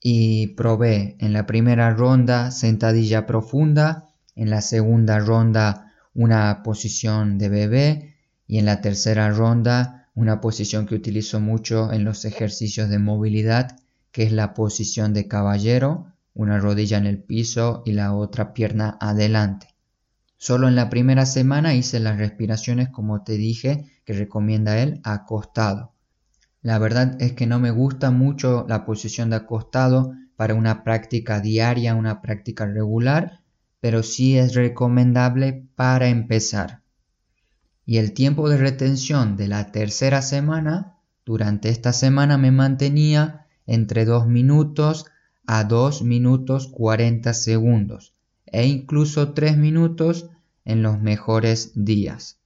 Y 0.00 0.48
probé 0.56 1.14
en 1.20 1.32
la 1.32 1.46
primera 1.46 1.90
ronda 1.90 2.50
sentadilla 2.50 3.24
profunda, 3.24 4.08
en 4.34 4.50
la 4.50 4.62
segunda 4.62 5.20
ronda 5.20 5.92
una 6.12 6.64
posición 6.64 7.38
de 7.38 7.48
bebé 7.48 8.15
y 8.46 8.58
en 8.58 8.66
la 8.66 8.80
tercera 8.80 9.30
ronda 9.30 10.08
una 10.14 10.40
posición 10.40 10.86
que 10.86 10.94
utilizo 10.94 11.40
mucho 11.40 11.92
en 11.92 12.04
los 12.04 12.24
ejercicios 12.24 12.88
de 12.88 12.98
movilidad 12.98 13.76
que 14.12 14.22
es 14.22 14.32
la 14.32 14.54
posición 14.54 15.12
de 15.12 15.28
caballero, 15.28 16.06
una 16.32 16.58
rodilla 16.58 16.96
en 16.96 17.04
el 17.04 17.18
piso 17.18 17.82
y 17.84 17.92
la 17.92 18.14
otra 18.14 18.54
pierna 18.54 18.96
adelante. 18.98 19.74
Solo 20.38 20.68
en 20.68 20.74
la 20.74 20.88
primera 20.88 21.26
semana 21.26 21.74
hice 21.74 22.00
las 22.00 22.16
respiraciones 22.16 22.88
como 22.88 23.24
te 23.24 23.32
dije 23.32 23.90
que 24.06 24.14
recomienda 24.14 24.78
él 24.78 25.00
acostado. 25.04 25.92
La 26.62 26.78
verdad 26.78 27.20
es 27.20 27.32
que 27.32 27.46
no 27.46 27.58
me 27.58 27.70
gusta 27.70 28.10
mucho 28.10 28.64
la 28.68 28.86
posición 28.86 29.28
de 29.28 29.36
acostado 29.36 30.14
para 30.36 30.54
una 30.54 30.82
práctica 30.82 31.40
diaria, 31.40 31.94
una 31.94 32.22
práctica 32.22 32.64
regular, 32.64 33.40
pero 33.80 34.02
sí 34.02 34.38
es 34.38 34.54
recomendable 34.54 35.64
para 35.74 36.08
empezar. 36.08 36.80
Y 37.86 37.98
el 37.98 38.12
tiempo 38.12 38.48
de 38.48 38.56
retención 38.56 39.36
de 39.36 39.46
la 39.46 39.70
tercera 39.70 40.20
semana, 40.20 40.98
durante 41.24 41.68
esta 41.68 41.92
semana 41.92 42.36
me 42.36 42.50
mantenía 42.50 43.46
entre 43.64 44.04
2 44.04 44.26
minutos 44.26 45.06
a 45.46 45.62
2 45.62 46.02
minutos 46.02 46.66
40 46.66 47.32
segundos 47.32 48.14
e 48.46 48.66
incluso 48.66 49.32
3 49.34 49.56
minutos 49.56 50.28
en 50.64 50.82
los 50.82 51.00
mejores 51.00 51.72
días. 51.76 52.40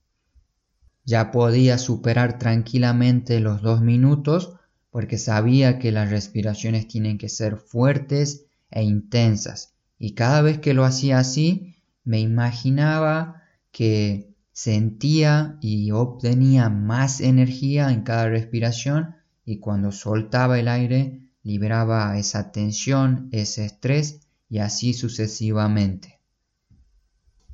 Ya 1.05 1.31
podía 1.31 1.79
superar 1.79 2.39
tranquilamente 2.39 3.41
los 3.41 3.63
2 3.63 3.81
minutos 3.81 4.57
porque 4.91 5.17
sabía 5.17 5.79
que 5.79 5.91
las 5.91 6.11
respiraciones 6.11 6.87
tienen 6.87 7.17
que 7.17 7.31
ser 7.31 7.57
fuertes 7.57 8.45
e 8.71 8.83
intensas 8.83 9.75
y 9.99 10.15
cada 10.15 10.43
vez 10.43 10.59
que 10.59 10.75
lo 10.75 10.85
hacía 10.85 11.19
así, 11.19 11.77
me 12.05 12.21
imaginaba 12.21 13.43
que 13.71 14.30
sentía 14.63 15.57
y 15.63 15.91
obtenía 15.91 16.69
más 16.69 17.23
energía 17.23 17.91
en 17.93 18.03
cada 18.03 18.29
respiración 18.29 19.17
y 19.47 19.59
cuando 19.59 19.91
soltaba 19.91 20.59
el 20.59 20.69
aire 20.69 21.23
liberaba 21.43 22.19
esa 22.19 22.53
tensión, 22.53 23.31
ese 23.33 23.65
estrés 23.65 24.21
y 24.51 24.59
así 24.59 24.93
sucesivamente. 24.93 26.19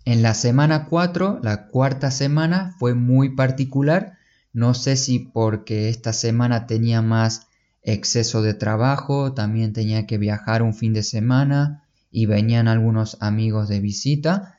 En 0.05 0.21
la 0.21 0.35
semana 0.35 0.87
4, 0.87 1.39
la 1.45 1.69
cuarta 1.69 2.11
semana, 2.11 2.75
fue 2.81 2.95
muy 2.95 3.37
particular. 3.37 4.19
No 4.53 4.75
sé 4.75 4.97
si 4.97 5.21
porque 5.21 5.89
esta 5.89 6.13
semana 6.13 6.67
tenía 6.67 7.03
más 7.03 7.47
exceso 7.83 8.43
de 8.43 8.55
trabajo, 8.55 9.33
también 9.33 9.73
tenía 9.73 10.09
que 10.09 10.19
viajar 10.19 10.61
un 10.61 10.75
fin 10.75 10.93
de 10.93 11.05
semana 11.05 11.85
y 12.11 12.27
venían 12.27 12.67
algunos 12.67 13.17
amigos 13.21 13.69
de 13.69 13.79
visita 13.79 14.56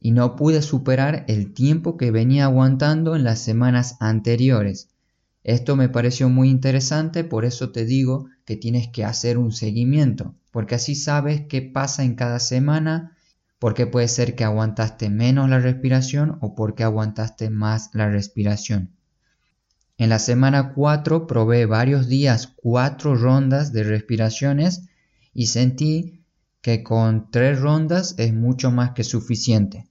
y 0.00 0.12
no 0.12 0.34
pude 0.34 0.62
superar 0.62 1.24
el 1.28 1.52
tiempo 1.52 1.96
que 1.96 2.10
venía 2.10 2.44
aguantando 2.44 3.14
en 3.14 3.24
las 3.24 3.38
semanas 3.38 3.96
anteriores. 4.00 4.88
Esto 5.44 5.76
me 5.76 5.88
pareció 5.88 6.28
muy 6.28 6.48
interesante, 6.48 7.22
por 7.22 7.44
eso 7.44 7.70
te 7.70 7.84
digo 7.84 8.26
que 8.44 8.56
tienes 8.56 8.88
que 8.88 9.04
hacer 9.04 9.38
un 9.38 9.52
seguimiento, 9.52 10.34
porque 10.50 10.74
así 10.74 10.94
sabes 10.94 11.42
qué 11.48 11.62
pasa 11.62 12.02
en 12.02 12.14
cada 12.14 12.40
semana, 12.40 13.16
porque 13.58 13.86
puede 13.86 14.08
ser 14.08 14.34
que 14.34 14.44
aguantaste 14.44 15.10
menos 15.10 15.48
la 15.50 15.58
respiración 15.58 16.38
o 16.40 16.54
porque 16.54 16.82
aguantaste 16.82 17.50
más 17.50 17.90
la 17.92 18.08
respiración. 18.08 18.90
En 19.98 20.08
la 20.08 20.18
semana 20.18 20.72
4 20.72 21.26
probé 21.26 21.66
varios 21.66 22.08
días 22.08 22.54
cuatro 22.56 23.16
rondas 23.16 23.70
de 23.74 23.84
respiraciones 23.84 24.86
y 25.34 25.48
sentí 25.48 26.19
que 26.62 26.82
con 26.82 27.30
tres 27.30 27.60
rondas 27.60 28.14
es 28.18 28.34
mucho 28.34 28.70
más 28.70 28.90
que 28.90 29.04
suficiente. 29.04 29.88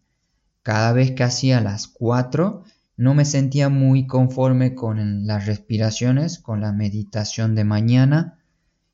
Cada 0.63 0.93
vez 0.93 1.11
que 1.11 1.23
hacía 1.23 1.61
las 1.61 1.88
cuatro 1.88 2.63
no 2.97 3.13
me 3.13 3.25
sentía 3.25 3.69
muy 3.69 4.07
conforme 4.07 4.75
con 4.75 5.25
las 5.25 5.45
respiraciones, 5.45 6.38
con 6.39 6.61
la 6.61 6.73
meditación 6.73 7.55
de 7.55 7.63
mañana 7.63 8.39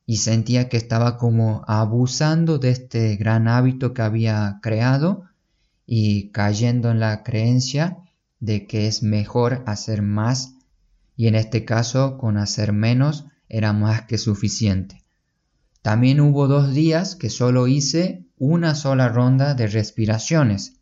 y 0.05 0.17
sentía 0.17 0.69
que 0.69 0.77
estaba 0.77 1.17
como 1.17 1.63
abusando 1.67 2.59
de 2.59 2.69
este 2.69 3.15
gran 3.15 3.47
hábito 3.47 3.93
que 3.93 4.03
había 4.03 4.59
creado 4.61 5.23
y 5.87 6.29
cayendo 6.29 6.91
en 6.91 6.99
la 6.99 7.23
creencia 7.23 7.97
de 8.39 8.67
que 8.67 8.87
es 8.87 9.01
mejor 9.01 9.63
hacer 9.65 10.01
más 10.01 10.53
y 11.17 11.27
en 11.27 11.35
este 11.35 11.65
caso 11.65 12.17
con 12.17 12.37
hacer 12.37 12.73
menos 12.73 13.25
era 13.49 13.73
más 13.73 14.03
que 14.03 14.17
suficiente. 14.17 15.04
También 15.85 16.19
hubo 16.19 16.47
dos 16.47 16.73
días 16.73 17.15
que 17.15 17.29
solo 17.29 17.67
hice 17.67 18.25
una 18.39 18.73
sola 18.73 19.07
ronda 19.07 19.53
de 19.53 19.67
respiraciones. 19.67 20.79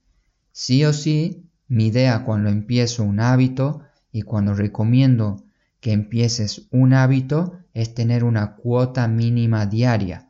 Sí 0.53 0.85
o 0.85 0.93
sí, 0.93 1.43
mi 1.67 1.87
idea 1.87 2.23
cuando 2.23 2.47
empiezo 2.47 3.03
un 3.03 3.19
hábito 3.19 3.81
y 4.13 4.21
cuando 4.21 4.53
recomiendo 4.53 5.43
que 5.81 5.91
empieces 5.91 6.69
un 6.71 6.93
hábito 6.93 7.59
es 7.73 7.93
tener 7.93 8.23
una 8.23 8.55
cuota 8.55 9.09
mínima 9.09 9.65
diaria. 9.65 10.29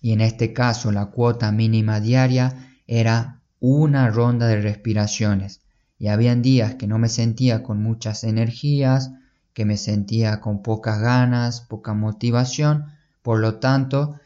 Y 0.00 0.12
en 0.12 0.22
este 0.22 0.54
caso 0.54 0.90
la 0.90 1.10
cuota 1.10 1.52
mínima 1.52 2.00
diaria 2.00 2.70
era 2.86 3.42
una 3.60 4.08
ronda 4.08 4.46
de 4.46 4.62
respiraciones 4.62 5.60
y 5.98 6.06
habían 6.06 6.40
días 6.40 6.76
que 6.76 6.86
no 6.86 6.98
me 6.98 7.10
sentía 7.10 7.62
con 7.62 7.82
muchas 7.82 8.24
energías, 8.24 9.10
que 9.52 9.66
me 9.66 9.76
sentía 9.76 10.40
con 10.40 10.62
pocas 10.62 11.02
ganas, 11.02 11.60
poca 11.60 11.92
motivación, 11.92 12.93
por 13.24 13.40
lo 13.40 13.58
tanto, 13.58 14.20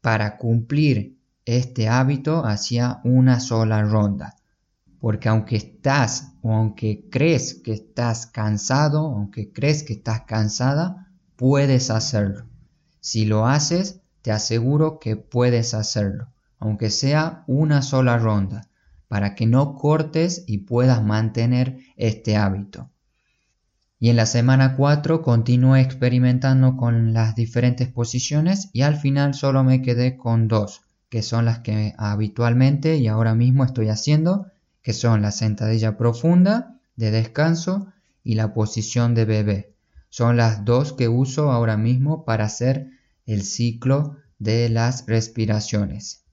para 0.00 0.36
cumplir 0.36 1.16
este 1.44 1.88
hábito 1.88 2.44
hacía 2.44 3.00
una 3.04 3.38
sola 3.38 3.82
ronda. 3.82 4.34
Porque 4.98 5.28
aunque 5.28 5.54
estás 5.54 6.32
o 6.42 6.52
aunque 6.52 7.06
crees 7.08 7.54
que 7.54 7.72
estás 7.72 8.26
cansado, 8.26 9.06
aunque 9.06 9.52
crees 9.52 9.84
que 9.84 9.92
estás 9.92 10.22
cansada, 10.22 11.12
puedes 11.36 11.90
hacerlo. 11.90 12.48
Si 12.98 13.24
lo 13.24 13.46
haces, 13.46 14.00
te 14.20 14.32
aseguro 14.32 14.98
que 14.98 15.14
puedes 15.14 15.72
hacerlo, 15.72 16.32
aunque 16.58 16.90
sea 16.90 17.44
una 17.46 17.82
sola 17.82 18.18
ronda 18.18 18.68
para 19.06 19.36
que 19.36 19.46
no 19.46 19.76
cortes 19.76 20.42
y 20.48 20.58
puedas 20.58 21.04
mantener 21.04 21.78
este 21.96 22.36
hábito. 22.36 22.90
Y 24.00 24.08
en 24.08 24.16
la 24.16 24.26
semana 24.26 24.74
4 24.76 25.22
continué 25.22 25.80
experimentando 25.80 26.76
con 26.76 27.12
las 27.12 27.36
diferentes 27.36 27.86
posiciones 27.86 28.70
y 28.72 28.80
al 28.80 28.96
final 28.96 29.34
solo 29.34 29.62
me 29.62 29.82
quedé 29.82 30.16
con 30.16 30.48
dos, 30.48 30.80
que 31.08 31.22
son 31.22 31.44
las 31.44 31.60
que 31.60 31.94
habitualmente 31.98 32.96
y 32.96 33.06
ahora 33.06 33.36
mismo 33.36 33.62
estoy 33.62 33.88
haciendo, 33.88 34.46
que 34.82 34.92
son 34.92 35.22
la 35.22 35.30
sentadilla 35.30 35.96
profunda 35.96 36.80
de 36.96 37.12
descanso 37.12 37.92
y 38.24 38.34
la 38.34 38.54
posición 38.54 39.14
de 39.14 39.24
bebé. 39.26 39.74
Son 40.08 40.36
las 40.36 40.64
dos 40.64 40.94
que 40.94 41.08
uso 41.08 41.52
ahora 41.52 41.76
mismo 41.76 42.24
para 42.24 42.46
hacer 42.46 42.90
el 43.26 43.42
ciclo 43.42 44.16
de 44.40 44.68
las 44.70 45.06
respiraciones 45.06 46.24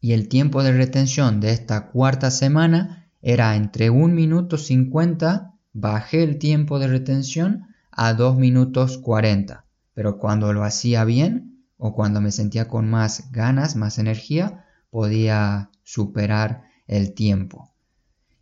y 0.00 0.12
el 0.12 0.28
tiempo 0.28 0.62
de 0.62 0.72
retención 0.72 1.40
de 1.40 1.52
esta 1.52 1.88
cuarta 1.88 2.30
semana 2.30 3.08
era 3.22 3.54
entre 3.54 3.90
1 3.90 4.14
minuto 4.14 4.56
50, 4.56 5.49
bajé 5.72 6.22
el 6.22 6.38
tiempo 6.38 6.78
de 6.78 6.88
retención 6.88 7.66
a 7.90 8.14
2 8.14 8.36
minutos 8.36 8.98
40, 8.98 9.64
pero 9.94 10.18
cuando 10.18 10.52
lo 10.52 10.64
hacía 10.64 11.04
bien 11.04 11.64
o 11.76 11.94
cuando 11.94 12.20
me 12.20 12.32
sentía 12.32 12.68
con 12.68 12.88
más 12.88 13.30
ganas, 13.32 13.76
más 13.76 13.98
energía, 13.98 14.64
podía 14.90 15.70
superar 15.82 16.64
el 16.86 17.14
tiempo. 17.14 17.72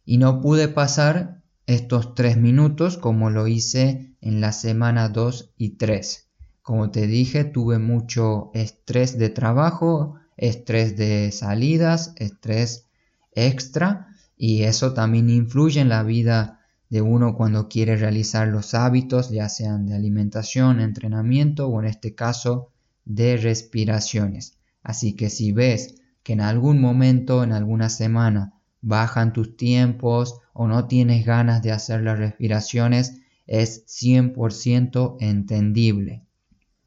Y 0.04 0.18
no 0.18 0.40
pude 0.40 0.68
pasar 0.68 1.42
estos 1.66 2.14
3 2.14 2.38
minutos 2.38 2.96
como 2.96 3.30
lo 3.30 3.46
hice 3.46 4.16
en 4.20 4.40
la 4.40 4.52
semana 4.52 5.08
2 5.08 5.52
y 5.56 5.76
3. 5.76 6.28
Como 6.62 6.90
te 6.90 7.06
dije, 7.06 7.44
tuve 7.44 7.78
mucho 7.78 8.50
estrés 8.54 9.18
de 9.18 9.28
trabajo, 9.28 10.14
estrés 10.36 10.96
de 10.96 11.30
salidas, 11.32 12.14
estrés 12.16 12.86
extra 13.32 14.08
y 14.36 14.62
eso 14.62 14.94
también 14.94 15.30
influye 15.30 15.80
en 15.80 15.88
la 15.88 16.02
vida 16.02 16.57
de 16.90 17.02
uno 17.02 17.36
cuando 17.36 17.68
quiere 17.68 17.96
realizar 17.96 18.48
los 18.48 18.74
hábitos, 18.74 19.30
ya 19.30 19.48
sean 19.48 19.86
de 19.86 19.94
alimentación, 19.94 20.80
entrenamiento 20.80 21.68
o 21.68 21.80
en 21.80 21.86
este 21.86 22.14
caso 22.14 22.70
de 23.04 23.36
respiraciones. 23.36 24.58
Así 24.82 25.14
que 25.14 25.28
si 25.28 25.52
ves 25.52 25.96
que 26.22 26.32
en 26.32 26.40
algún 26.40 26.80
momento, 26.80 27.42
en 27.44 27.52
alguna 27.52 27.88
semana, 27.88 28.54
bajan 28.80 29.32
tus 29.32 29.56
tiempos 29.56 30.40
o 30.52 30.66
no 30.66 30.86
tienes 30.86 31.26
ganas 31.26 31.62
de 31.62 31.72
hacer 31.72 32.02
las 32.02 32.18
respiraciones, 32.18 33.20
es 33.46 33.84
100% 33.86 35.16
entendible. 35.20 36.24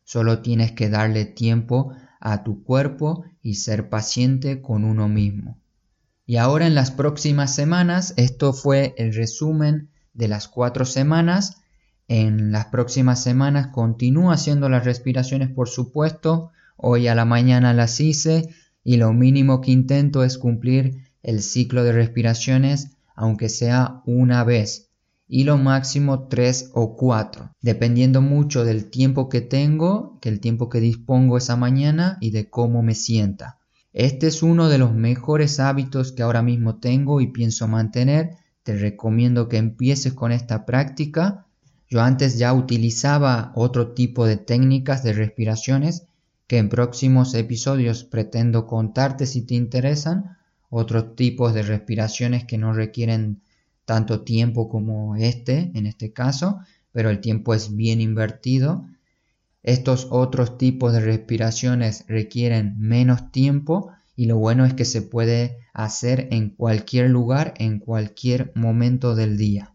Solo 0.03 0.41
tienes 0.41 0.71
que 0.71 0.89
darle 0.89 1.25
tiempo 1.25 1.93
a 2.19 2.43
tu 2.43 2.63
cuerpo 2.63 3.23
y 3.41 3.55
ser 3.55 3.89
paciente 3.89 4.61
con 4.61 4.83
uno 4.83 5.07
mismo. 5.07 5.57
Y 6.25 6.37
ahora 6.37 6.67
en 6.67 6.75
las 6.75 6.91
próximas 6.91 7.53
semanas, 7.53 8.13
esto 8.17 8.53
fue 8.53 8.93
el 8.97 9.13
resumen 9.13 9.90
de 10.13 10.27
las 10.27 10.47
cuatro 10.47 10.85
semanas. 10.85 11.61
En 12.07 12.51
las 12.51 12.65
próximas 12.65 13.23
semanas 13.23 13.67
continúo 13.67 14.31
haciendo 14.31 14.69
las 14.69 14.85
respiraciones, 14.85 15.49
por 15.49 15.69
supuesto. 15.69 16.51
Hoy 16.77 17.07
a 17.07 17.15
la 17.15 17.25
mañana 17.25 17.73
las 17.73 17.99
hice 17.99 18.49
y 18.83 18.97
lo 18.97 19.13
mínimo 19.13 19.61
que 19.61 19.71
intento 19.71 20.23
es 20.23 20.37
cumplir 20.37 21.05
el 21.23 21.41
ciclo 21.41 21.83
de 21.83 21.93
respiraciones, 21.93 22.97
aunque 23.15 23.49
sea 23.49 24.01
una 24.05 24.43
vez 24.43 24.91
y 25.33 25.45
lo 25.45 25.57
máximo 25.57 26.27
3 26.27 26.71
o 26.73 26.97
4, 26.97 27.55
dependiendo 27.61 28.21
mucho 28.21 28.65
del 28.65 28.89
tiempo 28.89 29.29
que 29.29 29.39
tengo, 29.39 30.19
que 30.19 30.27
el 30.27 30.41
tiempo 30.41 30.67
que 30.67 30.81
dispongo 30.81 31.37
esa 31.37 31.55
mañana 31.55 32.17
y 32.19 32.31
de 32.31 32.49
cómo 32.49 32.83
me 32.83 32.95
sienta. 32.95 33.57
Este 33.93 34.27
es 34.27 34.43
uno 34.43 34.67
de 34.67 34.77
los 34.77 34.93
mejores 34.93 35.61
hábitos 35.61 36.11
que 36.11 36.23
ahora 36.23 36.41
mismo 36.41 36.79
tengo 36.79 37.21
y 37.21 37.27
pienso 37.27 37.69
mantener. 37.69 38.31
Te 38.63 38.77
recomiendo 38.77 39.49
que 39.49 39.57
empieces 39.57 40.13
con 40.13 40.31
esta 40.31 40.65
práctica. 40.65 41.45
Yo 41.89 42.01
antes 42.01 42.37
ya 42.37 42.53
utilizaba 42.53 43.51
otro 43.55 43.93
tipo 43.93 44.25
de 44.25 44.37
técnicas 44.37 45.03
de 45.03 45.13
respiraciones 45.13 46.03
que 46.47 46.57
en 46.57 46.69
próximos 46.69 47.33
episodios 47.33 48.03
pretendo 48.03 48.67
contarte 48.67 49.25
si 49.25 49.41
te 49.41 49.55
interesan. 49.55 50.37
Otros 50.69 51.15
tipos 51.15 51.53
de 51.53 51.63
respiraciones 51.63 52.45
que 52.45 52.57
no 52.57 52.73
requieren 52.73 53.41
tanto 53.85 54.21
tiempo 54.21 54.69
como 54.69 55.15
este, 55.15 55.71
en 55.73 55.85
este 55.85 56.13
caso, 56.13 56.59
pero 56.91 57.09
el 57.09 57.19
tiempo 57.19 57.53
es 57.53 57.75
bien 57.75 57.99
invertido. 57.99 58.85
Estos 59.63 60.07
otros 60.11 60.57
tipos 60.57 60.93
de 60.93 61.01
respiraciones 61.01 62.05
requieren 62.07 62.75
menos 62.79 63.31
tiempo 63.31 63.91
y 64.15 64.25
lo 64.25 64.37
bueno 64.37 64.65
es 64.65 64.73
que 64.73 64.85
se 64.85 65.01
puede 65.01 65.57
hacer 65.73 66.27
en 66.31 66.49
cualquier 66.49 67.09
lugar, 67.09 67.53
en 67.57 67.79
cualquier 67.79 68.51
momento 68.55 69.15
del 69.15 69.37
día. 69.37 69.73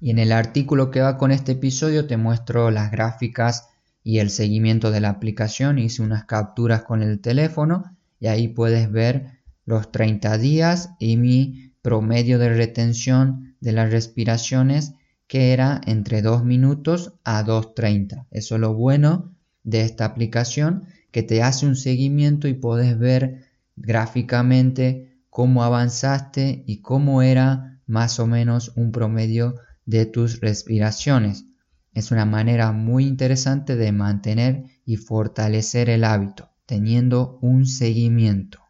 Y 0.00 0.10
en 0.10 0.18
el 0.18 0.32
artículo 0.32 0.90
que 0.90 1.00
va 1.00 1.16
con 1.16 1.32
este 1.32 1.52
episodio 1.52 2.06
te 2.06 2.16
muestro 2.16 2.70
las 2.70 2.90
gráficas 2.90 3.68
y 4.04 4.18
el 4.18 4.30
seguimiento 4.30 4.90
de 4.90 5.00
la 5.00 5.10
aplicación. 5.10 5.78
Hice 5.78 6.02
unas 6.02 6.24
capturas 6.24 6.82
con 6.82 7.02
el 7.02 7.20
teléfono 7.20 7.96
y 8.20 8.28
ahí 8.28 8.48
puedes 8.48 8.90
ver 8.90 9.38
los 9.64 9.90
30 9.90 10.38
días 10.38 10.90
y 10.98 11.16
mi 11.16 11.72
promedio 11.82 12.38
de 12.38 12.50
retención 12.50 13.56
de 13.60 13.72
las 13.72 13.90
respiraciones 13.90 14.94
que 15.26 15.52
era 15.52 15.80
entre 15.84 16.22
2 16.22 16.44
minutos 16.44 17.12
a 17.24 17.44
2.30. 17.44 18.26
Eso 18.30 18.54
es 18.54 18.60
lo 18.60 18.74
bueno 18.74 19.34
de 19.62 19.82
esta 19.82 20.06
aplicación 20.06 20.86
que 21.10 21.22
te 21.22 21.42
hace 21.42 21.66
un 21.66 21.76
seguimiento 21.76 22.48
y 22.48 22.54
puedes 22.54 22.98
ver 22.98 23.47
gráficamente 23.80 25.22
cómo 25.30 25.62
avanzaste 25.62 26.64
y 26.66 26.80
cómo 26.80 27.22
era 27.22 27.80
más 27.86 28.20
o 28.20 28.26
menos 28.26 28.72
un 28.76 28.92
promedio 28.92 29.54
de 29.86 30.06
tus 30.06 30.40
respiraciones. 30.40 31.46
Es 31.94 32.10
una 32.10 32.24
manera 32.24 32.72
muy 32.72 33.06
interesante 33.06 33.76
de 33.76 33.92
mantener 33.92 34.64
y 34.84 34.96
fortalecer 34.96 35.90
el 35.90 36.04
hábito, 36.04 36.50
teniendo 36.66 37.38
un 37.40 37.66
seguimiento. 37.66 38.60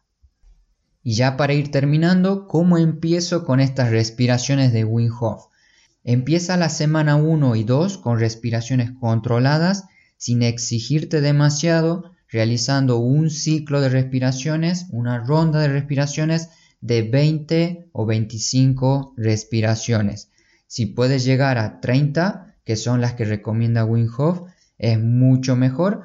Y 1.03 1.13
ya 1.13 1.37
para 1.37 1.53
ir 1.53 1.71
terminando, 1.71 2.47
¿cómo 2.47 2.77
empiezo 2.77 3.45
con 3.45 3.59
estas 3.59 3.89
respiraciones 3.89 4.73
de 4.73 4.83
Wim 4.83 5.11
Hof? 5.19 5.45
Empieza 6.03 6.57
la 6.57 6.69
semana 6.69 7.15
1 7.15 7.55
y 7.55 7.63
2 7.63 7.97
con 7.97 8.19
respiraciones 8.19 8.91
controladas 8.91 9.85
sin 10.17 10.43
exigirte 10.43 11.21
demasiado, 11.21 12.11
realizando 12.29 12.97
un 12.97 13.29
ciclo 13.29 13.81
de 13.81 13.89
respiraciones, 13.89 14.87
una 14.91 15.19
ronda 15.19 15.59
de 15.59 15.69
respiraciones 15.69 16.49
de 16.81 17.01
20 17.01 17.89
o 17.91 18.05
25 18.05 19.13
respiraciones. 19.17 20.29
Si 20.67 20.85
puedes 20.85 21.25
llegar 21.25 21.57
a 21.57 21.81
30, 21.81 22.55
que 22.63 22.75
son 22.75 23.01
las 23.01 23.13
que 23.13 23.25
recomienda 23.25 23.85
Wim 23.85 24.09
Hof, 24.17 24.41
es 24.77 24.99
mucho 24.99 25.55
mejor, 25.55 26.03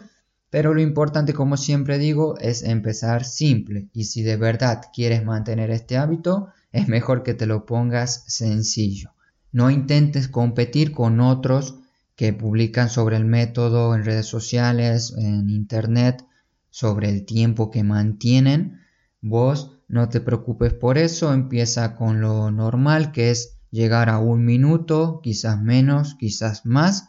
pero 0.50 0.72
lo 0.72 0.80
importante, 0.80 1.34
como 1.34 1.56
siempre 1.56 1.98
digo, 1.98 2.38
es 2.38 2.62
empezar 2.62 3.24
simple 3.24 3.88
y 3.92 4.04
si 4.04 4.22
de 4.22 4.37
verdad 4.37 4.82
quieres 4.94 5.24
mantener 5.24 5.70
este 5.70 5.96
hábito, 5.96 6.48
es 6.72 6.88
mejor 6.88 7.22
que 7.22 7.34
te 7.34 7.46
lo 7.46 7.66
pongas 7.66 8.24
sencillo. 8.28 9.10
No 9.52 9.70
intentes 9.70 10.28
competir 10.28 10.92
con 10.92 11.20
otros 11.20 11.76
que 12.16 12.33
publican 12.33 12.90
sobre 12.90 13.16
el 13.16 13.24
método 13.24 13.94
en 13.94 14.05
redes 14.05 14.27
sociales, 14.27 15.14
en 15.16 15.50
internet, 15.50 16.24
sobre 16.70 17.09
el 17.09 17.24
tiempo 17.24 17.70
que 17.70 17.83
mantienen. 17.83 18.81
Vos 19.20 19.79
no 19.88 20.09
te 20.09 20.20
preocupes 20.20 20.72
por 20.72 20.96
eso, 20.96 21.33
empieza 21.33 21.96
con 21.96 22.20
lo 22.20 22.50
normal 22.50 23.11
que 23.11 23.31
es 23.31 23.59
llegar 23.70 24.09
a 24.09 24.18
un 24.18 24.44
minuto, 24.44 25.20
quizás 25.22 25.61
menos, 25.61 26.14
quizás 26.14 26.64
más, 26.64 27.09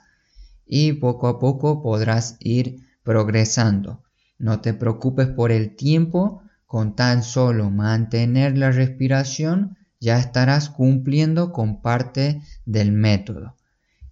y 0.66 0.94
poco 0.94 1.28
a 1.28 1.40
poco 1.40 1.84
podrás 1.84 2.38
ir 2.40 2.78
progresando. 3.04 4.02
No 4.40 4.62
te 4.62 4.74
preocupes 4.74 5.28
por 5.28 5.52
el 5.52 5.76
tiempo, 5.76 6.42
con 6.66 6.96
tan 6.96 7.22
solo 7.22 7.70
mantener 7.70 8.58
la 8.58 8.72
respiración 8.72 9.78
ya 10.00 10.18
estarás 10.18 10.70
cumpliendo 10.70 11.52
con 11.52 11.82
parte 11.82 12.42
del 12.66 12.92
método 12.92 13.56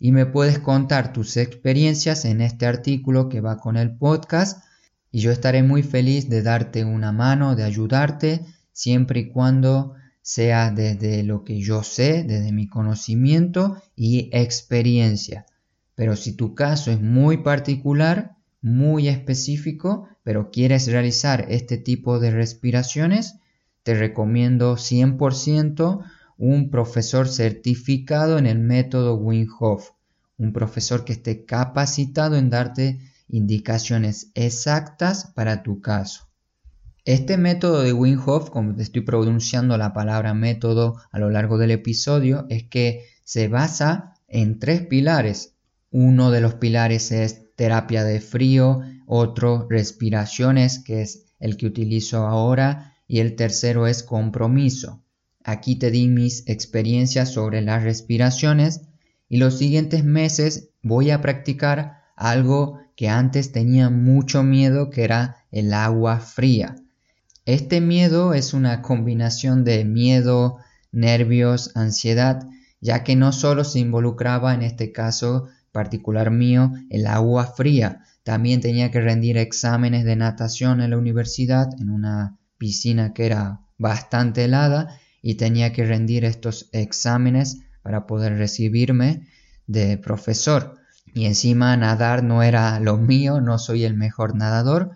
y 0.03 0.11
me 0.11 0.25
puedes 0.25 0.59
contar 0.59 1.13
tus 1.13 1.37
experiencias 1.37 2.25
en 2.25 2.41
este 2.41 2.65
artículo 2.65 3.29
que 3.29 3.39
va 3.39 3.55
con 3.55 3.77
el 3.77 3.95
podcast 3.95 4.61
y 5.13 5.21
yo 5.21 5.31
estaré 5.31 5.63
muy 5.63 5.81
feliz 5.81 6.27
de 6.27 6.41
darte 6.41 6.83
una 6.83 7.13
mano, 7.13 7.55
de 7.55 7.63
ayudarte, 7.63 8.41
siempre 8.73 9.21
y 9.21 9.29
cuando 9.29 9.93
sea 10.21 10.71
desde 10.71 11.23
lo 11.23 11.45
que 11.45 11.61
yo 11.61 11.83
sé, 11.83 12.25
desde 12.25 12.51
mi 12.51 12.67
conocimiento 12.67 13.81
y 13.95 14.29
experiencia. 14.33 15.45
Pero 15.95 16.17
si 16.17 16.33
tu 16.33 16.53
caso 16.53 16.91
es 16.91 16.99
muy 16.99 17.37
particular, 17.37 18.35
muy 18.61 19.07
específico, 19.07 20.09
pero 20.21 20.51
quieres 20.51 20.91
realizar 20.91 21.45
este 21.47 21.77
tipo 21.77 22.19
de 22.19 22.31
respiraciones, 22.31 23.35
te 23.83 23.93
recomiendo 23.93 24.75
100% 24.75 26.03
un 26.45 26.69
profesor 26.69 27.29
certificado 27.29 28.37
en 28.37 28.45
el 28.47 28.59
método 28.59 29.15
Wim 29.15 29.47
Hof, 29.61 29.91
un 30.37 30.51
profesor 30.51 31.05
que 31.05 31.13
esté 31.13 31.45
capacitado 31.45 32.35
en 32.35 32.49
darte 32.49 32.99
indicaciones 33.29 34.29
exactas 34.33 35.31
para 35.35 35.63
tu 35.63 35.79
caso. 35.79 36.27
Este 37.05 37.37
método 37.37 37.81
de 37.81 37.93
Wim 37.93 38.19
Hof, 38.25 38.49
como 38.49 38.75
te 38.75 38.83
estoy 38.83 39.03
pronunciando 39.03 39.77
la 39.77 39.93
palabra 39.93 40.33
método 40.33 40.97
a 41.13 41.19
lo 41.19 41.29
largo 41.29 41.57
del 41.57 41.71
episodio, 41.71 42.45
es 42.49 42.63
que 42.63 43.05
se 43.23 43.47
basa 43.47 44.15
en 44.27 44.59
tres 44.59 44.81
pilares. 44.81 45.55
Uno 45.91 46.29
de 46.29 46.41
los 46.41 46.55
pilares 46.55 47.13
es 47.13 47.55
terapia 47.55 48.03
de 48.03 48.19
frío, 48.19 48.81
otro 49.07 49.65
respiraciones, 49.69 50.79
que 50.79 51.03
es 51.03 51.23
el 51.39 51.55
que 51.55 51.67
utilizo 51.67 52.27
ahora, 52.27 52.97
y 53.07 53.19
el 53.19 53.37
tercero 53.37 53.87
es 53.87 54.03
compromiso. 54.03 55.02
Aquí 55.43 55.75
te 55.75 55.91
di 55.91 56.07
mis 56.07 56.47
experiencias 56.47 57.33
sobre 57.33 57.61
las 57.61 57.83
respiraciones 57.83 58.81
y 59.27 59.37
los 59.37 59.57
siguientes 59.57 60.03
meses 60.03 60.69
voy 60.81 61.11
a 61.11 61.21
practicar 61.21 62.03
algo 62.15 62.79
que 62.95 63.09
antes 63.09 63.51
tenía 63.51 63.89
mucho 63.89 64.43
miedo 64.43 64.89
que 64.89 65.03
era 65.03 65.37
el 65.51 65.73
agua 65.73 66.19
fría. 66.19 66.75
Este 67.45 67.81
miedo 67.81 68.33
es 68.33 68.53
una 68.53 68.81
combinación 68.81 69.63
de 69.63 69.83
miedo, 69.83 70.59
nervios, 70.91 71.71
ansiedad, 71.75 72.47
ya 72.79 73.03
que 73.03 73.15
no 73.15 73.31
solo 73.31 73.63
se 73.63 73.79
involucraba 73.79 74.53
en 74.53 74.61
este 74.61 74.91
caso 74.91 75.47
particular 75.71 76.31
mío 76.31 76.71
el 76.89 77.07
agua 77.07 77.47
fría, 77.47 78.03
también 78.23 78.61
tenía 78.61 78.91
que 78.91 79.01
rendir 79.01 79.37
exámenes 79.37 80.05
de 80.05 80.15
natación 80.15 80.79
en 80.79 80.91
la 80.91 80.97
universidad 80.97 81.69
en 81.79 81.89
una 81.89 82.37
piscina 82.57 83.13
que 83.13 83.25
era 83.25 83.61
bastante 83.77 84.45
helada 84.45 84.99
y 85.23 85.35
tenía 85.35 85.71
que 85.73 85.85
rendir 85.85 86.25
estos 86.25 86.69
exámenes 86.73 87.61
para 87.81 88.05
poder 88.05 88.37
recibirme 88.37 89.25
de 89.65 89.97
profesor. 89.97 90.75
Y 91.15 91.25
encima 91.25 91.75
nadar 91.77 92.23
no 92.23 92.43
era 92.43 92.79
lo 92.79 92.97
mío, 92.97 93.41
no 93.41 93.57
soy 93.57 93.85
el 93.85 93.95
mejor 93.95 94.35
nadador, 94.35 94.91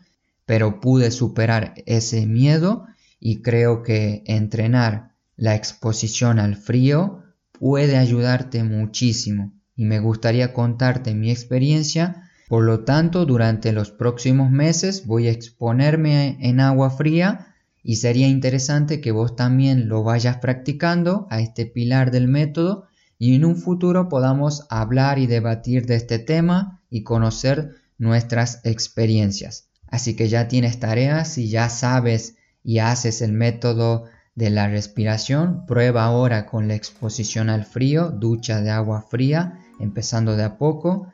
pero 0.46 0.82
pude 0.82 1.12
superar 1.12 1.74
ese 1.86 2.28
miedo 2.28 2.86
y 3.20 3.42
creo 3.42 3.82
que 3.84 4.24
entrenar 4.26 5.14
la 5.38 5.56
exposición 5.56 6.40
al 6.40 6.58
frío 6.58 7.24
puede 7.54 7.98
ayudarte 7.98 8.64
muchísimo 8.64 9.54
y 9.76 9.86
me 9.86 10.00
gustaría 10.00 10.54
contarte 10.54 11.16
mi 11.16 11.32
experiencia. 11.32 12.30
Por 12.50 12.66
lo 12.66 12.84
tanto, 12.84 13.26
durante 13.26 13.72
los 13.72 13.92
próximos 13.92 14.52
meses 14.52 15.06
voy 15.06 15.28
a 15.28 15.32
exponerme 15.32 16.38
en 16.42 16.60
agua 16.60 16.90
fría 16.90 17.56
y 17.88 17.96
sería 17.96 18.28
interesante 18.28 19.00
que 19.00 19.14
vos 19.14 19.38
también 19.38 19.88
lo 19.88 20.04
vayas 20.04 20.40
practicando 20.40 21.26
a 21.30 21.40
este 21.40 21.66
pilar 21.66 22.12
del 22.12 22.28
método 22.28 22.84
y 23.18 23.34
en 23.34 23.46
un 23.46 23.56
futuro 23.56 24.10
podamos 24.10 24.68
hablar 24.70 25.20
y 25.20 25.26
debatir 25.26 25.86
de 25.86 25.96
este 25.96 26.20
tema 26.20 26.82
y 26.90 27.04
conocer 27.04 27.76
nuestras 27.98 28.60
experiencias. 28.66 29.70
Así 29.88 30.18
que 30.18 30.28
ya 30.28 30.50
tienes 30.50 30.82
tareas 30.82 31.38
y 31.38 31.48
ya 31.48 31.70
sabes 31.70 32.36
y 32.62 32.80
haces 32.80 33.22
el 33.22 33.32
método 33.32 34.04
de 34.36 34.50
la 34.50 34.68
respiración, 34.68 35.66
prueba 35.66 36.04
ahora 36.04 36.46
con 36.46 36.68
la 36.68 36.76
exposición 36.76 37.50
al 37.50 37.64
frío, 37.64 38.12
ducha 38.12 38.60
de 38.60 38.70
agua 38.70 39.06
fría, 39.10 39.62
empezando 39.80 40.36
de 40.36 40.44
a 40.44 40.58
poco. 40.58 41.14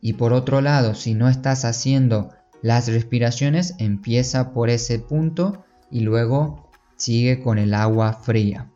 Y 0.00 0.14
por 0.14 0.32
otro 0.32 0.62
lado, 0.62 0.94
si 0.94 1.12
no 1.12 1.28
estás 1.28 1.66
haciendo 1.66 2.30
las 2.62 2.88
respiraciones, 2.88 3.74
empieza 3.76 4.54
por 4.54 4.70
ese 4.70 4.98
punto 4.98 5.62
y 5.90 6.00
luego 6.00 6.68
sigue 6.96 7.42
con 7.42 7.58
el 7.58 7.74
agua 7.74 8.12
fría. 8.12 8.70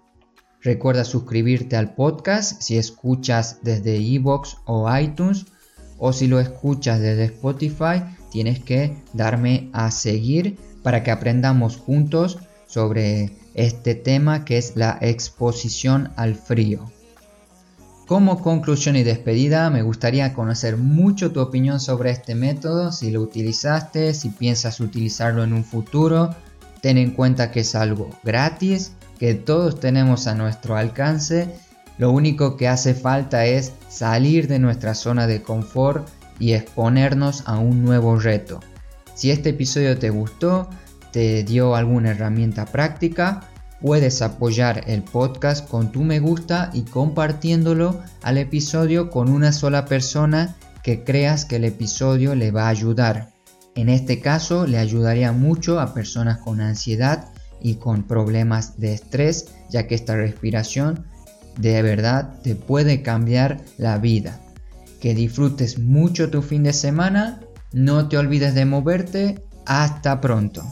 Recuerda 0.63 1.05
suscribirte 1.05 1.77
al 1.77 1.95
podcast 1.95 2.61
si 2.61 2.77
escuchas 2.77 3.59
desde 3.63 3.97
iVoox 3.97 4.57
o 4.67 4.95
iTunes 4.97 5.47
o 5.99 6.13
si 6.13 6.27
lo 6.27 6.39
escuchas 6.39 7.01
desde 7.01 7.25
Spotify 7.25 8.03
tienes 8.31 8.61
que 8.63 8.97
darme 9.13 9.71
a 9.73 9.91
seguir 9.91 10.59
para 10.83 11.03
que 11.03 11.11
aprendamos 11.11 11.77
juntos 11.77 12.39
sobre 12.67 13.33
este 13.55 13.95
tema 13.95 14.45
que 14.45 14.59
es 14.59 14.77
la 14.77 14.99
exposición 15.01 16.13
al 16.17 16.35
frío. 16.35 16.91
Como 18.07 18.43
conclusión 18.43 18.97
y 18.97 19.05
despedida, 19.05 19.71
me 19.71 19.83
gustaría 19.83 20.35
conocer 20.35 20.77
mucho 20.77 21.31
tu 21.31 21.41
opinión 21.41 21.79
sobre 21.79 22.11
este 22.11 22.35
método, 22.35 22.91
si 22.91 23.11
lo 23.11 23.21
utilizaste, 23.21 24.15
si 24.15 24.31
piensas 24.31 24.81
utilizarlo 24.81 25.45
en 25.45 25.53
un 25.53 25.65
futuro, 25.65 26.35
Ten 26.81 26.99
en 26.99 27.13
cuenta 27.13 27.51
que 27.51 27.61
es 27.61 27.75
algo 27.75 28.11
gratis, 28.25 28.93
que 29.19 29.35
todos 29.35 29.81
tenemos 29.81 30.27
a 30.27 30.35
nuestro 30.35 30.77
alcance. 30.77 31.49
Lo 31.99 32.11
único 32.11 32.57
que 32.57 32.69
hace 32.69 32.95
falta 32.95 33.45
es 33.45 33.73
salir 33.89 34.49
de 34.49 34.59
nuestra 34.59 34.95
zona 34.95 35.27
de 35.27 35.43
confort 35.43 36.09
y 36.39 36.55
exponernos 36.55 37.43
a 37.47 37.59
un 37.59 37.85
nuevo 37.85 38.17
reto. 38.17 38.61
Si 39.15 39.31
este 39.31 39.51
episodio 39.51 39.99
te 39.99 40.09
gustó, 40.09 40.71
te 41.13 41.45
dio 41.45 41.75
alguna 41.75 42.13
herramienta 42.13 42.65
práctica, 42.65 43.43
puedes 43.83 44.23
apoyar 44.23 44.85
el 44.87 45.03
podcast 45.03 45.69
con 45.69 45.93
tu 45.93 46.03
me 46.03 46.21
gusta 46.21 46.71
y 46.73 46.83
compartiéndolo 46.83 48.01
al 48.23 48.39
episodio 48.39 49.11
con 49.11 49.29
una 49.29 49.53
sola 49.53 49.85
persona 49.85 50.57
que 50.83 51.05
creas 51.05 51.45
que 51.45 51.57
el 51.57 51.65
episodio 51.65 52.35
le 52.35 52.51
va 52.51 52.65
a 52.65 52.69
ayudar. 52.69 53.40
En 53.81 53.89
este 53.89 54.21
caso 54.21 54.67
le 54.67 54.77
ayudaría 54.77 55.33
mucho 55.33 55.81
a 55.81 55.95
personas 55.95 56.37
con 56.37 56.61
ansiedad 56.61 57.31
y 57.63 57.77
con 57.77 58.03
problemas 58.03 58.79
de 58.79 58.93
estrés, 58.93 59.55
ya 59.71 59.87
que 59.87 59.95
esta 59.95 60.17
respiración 60.17 61.07
de 61.57 61.81
verdad 61.81 62.43
te 62.43 62.57
puede 62.57 63.01
cambiar 63.01 63.63
la 63.79 63.97
vida. 63.97 64.39
Que 65.01 65.15
disfrutes 65.15 65.79
mucho 65.79 66.29
tu 66.29 66.43
fin 66.43 66.63
de 66.65 66.75
semana, 66.75 67.41
no 67.73 68.07
te 68.07 68.19
olvides 68.19 68.55
de 68.55 68.67
moverte, 68.67 69.47
hasta 69.65 70.21
pronto. 70.21 70.63